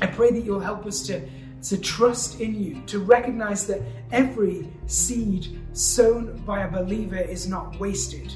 I 0.00 0.06
pray 0.06 0.30
that 0.30 0.44
you'll 0.44 0.60
help 0.60 0.86
us 0.86 1.06
to, 1.06 1.28
to 1.62 1.78
trust 1.78 2.40
in 2.40 2.54
you, 2.54 2.80
to 2.86 2.98
recognize 3.00 3.66
that 3.66 3.82
every 4.12 4.68
seed 4.86 5.58
sown 5.72 6.38
by 6.46 6.62
a 6.62 6.70
believer 6.70 7.18
is 7.18 7.48
not 7.48 7.78
wasted. 7.78 8.32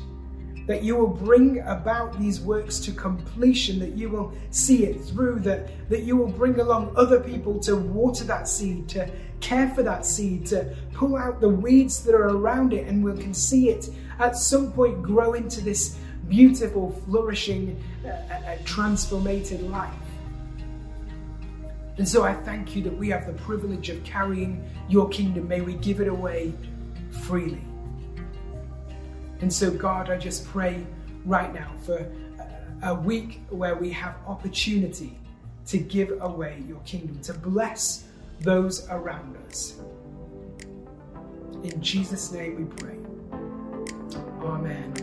That 0.67 0.85
you 0.85 0.97
will 0.97 1.09
bring 1.09 1.61
about 1.61 2.19
these 2.21 2.41
works 2.41 2.79
to 2.81 2.93
completion, 2.93 3.79
that 3.81 3.97
you 3.97 4.09
will 4.09 4.33
see 4.51 4.85
it 4.85 5.05
through, 5.05 5.41
that, 5.41 5.89
that 5.89 6.03
you 6.03 6.17
will 6.17 6.29
bring 6.29 6.61
along 6.61 6.93
other 6.97 7.21
people 7.21 7.59
to 7.61 7.77
water 7.77 8.25
that 8.25 8.47
seed, 8.47 8.89
to 8.91 9.11
care 9.41 9.69
for 9.71 9.83
that 9.83 10.07
seed, 10.07 10.47
to 10.47 10.77
pull 10.95 11.17
out 11.17 11.41
the 11.41 11.49
weeds 11.49 12.05
that 12.05 12.15
are 12.15 12.29
around 12.29 12.73
it, 12.73 12.87
and 12.87 13.03
we 13.03 13.13
can 13.21 13.35
see 13.35 13.71
it 13.71 13.89
at 14.21 14.37
some 14.37 14.71
point 14.73 15.03
grow 15.03 15.35
into 15.35 15.61
this 15.61 15.99
beautiful, 16.29 16.93
flourishing, 17.07 17.83
uh, 18.05 18.09
uh, 18.09 18.57
life. 19.69 20.02
And 21.99 22.09
so 22.09 22.23
I 22.23 22.35
thank 22.35 22.75
you 22.75 22.83
that 22.83 22.97
we 22.97 23.11
have 23.11 23.27
the 23.27 23.35
privilege 23.35 23.91
of 23.91 24.03
carrying 24.05 24.69
your 24.89 25.09
kingdom. 25.09 25.47
May 25.47 25.61
we 25.61 25.75
give 25.75 26.01
it 26.01 26.09
away 26.09 26.55
freely. 27.11 27.63
And 29.41 29.53
so, 29.53 29.71
God, 29.71 30.09
I 30.09 30.17
just 30.17 30.47
pray 30.47 30.87
right 31.25 31.53
now 31.53 31.73
for 31.83 32.11
a 32.83 32.95
week 32.95 33.43
where 33.51 33.75
we 33.75 33.91
have 33.91 34.17
opportunity 34.27 35.19
to 35.67 35.79
give 35.79 36.13
away 36.21 36.63
your 36.67 36.81
kingdom, 36.81 37.21
to 37.23 37.35
bless 37.35 38.05
those 38.41 38.89
around 38.89 39.37
us. 39.47 39.79
In 41.63 41.81
Jesus' 41.81 42.33
name 42.33 42.57
we 42.57 42.65
pray. 42.77 42.99
Amen. 44.43 45.02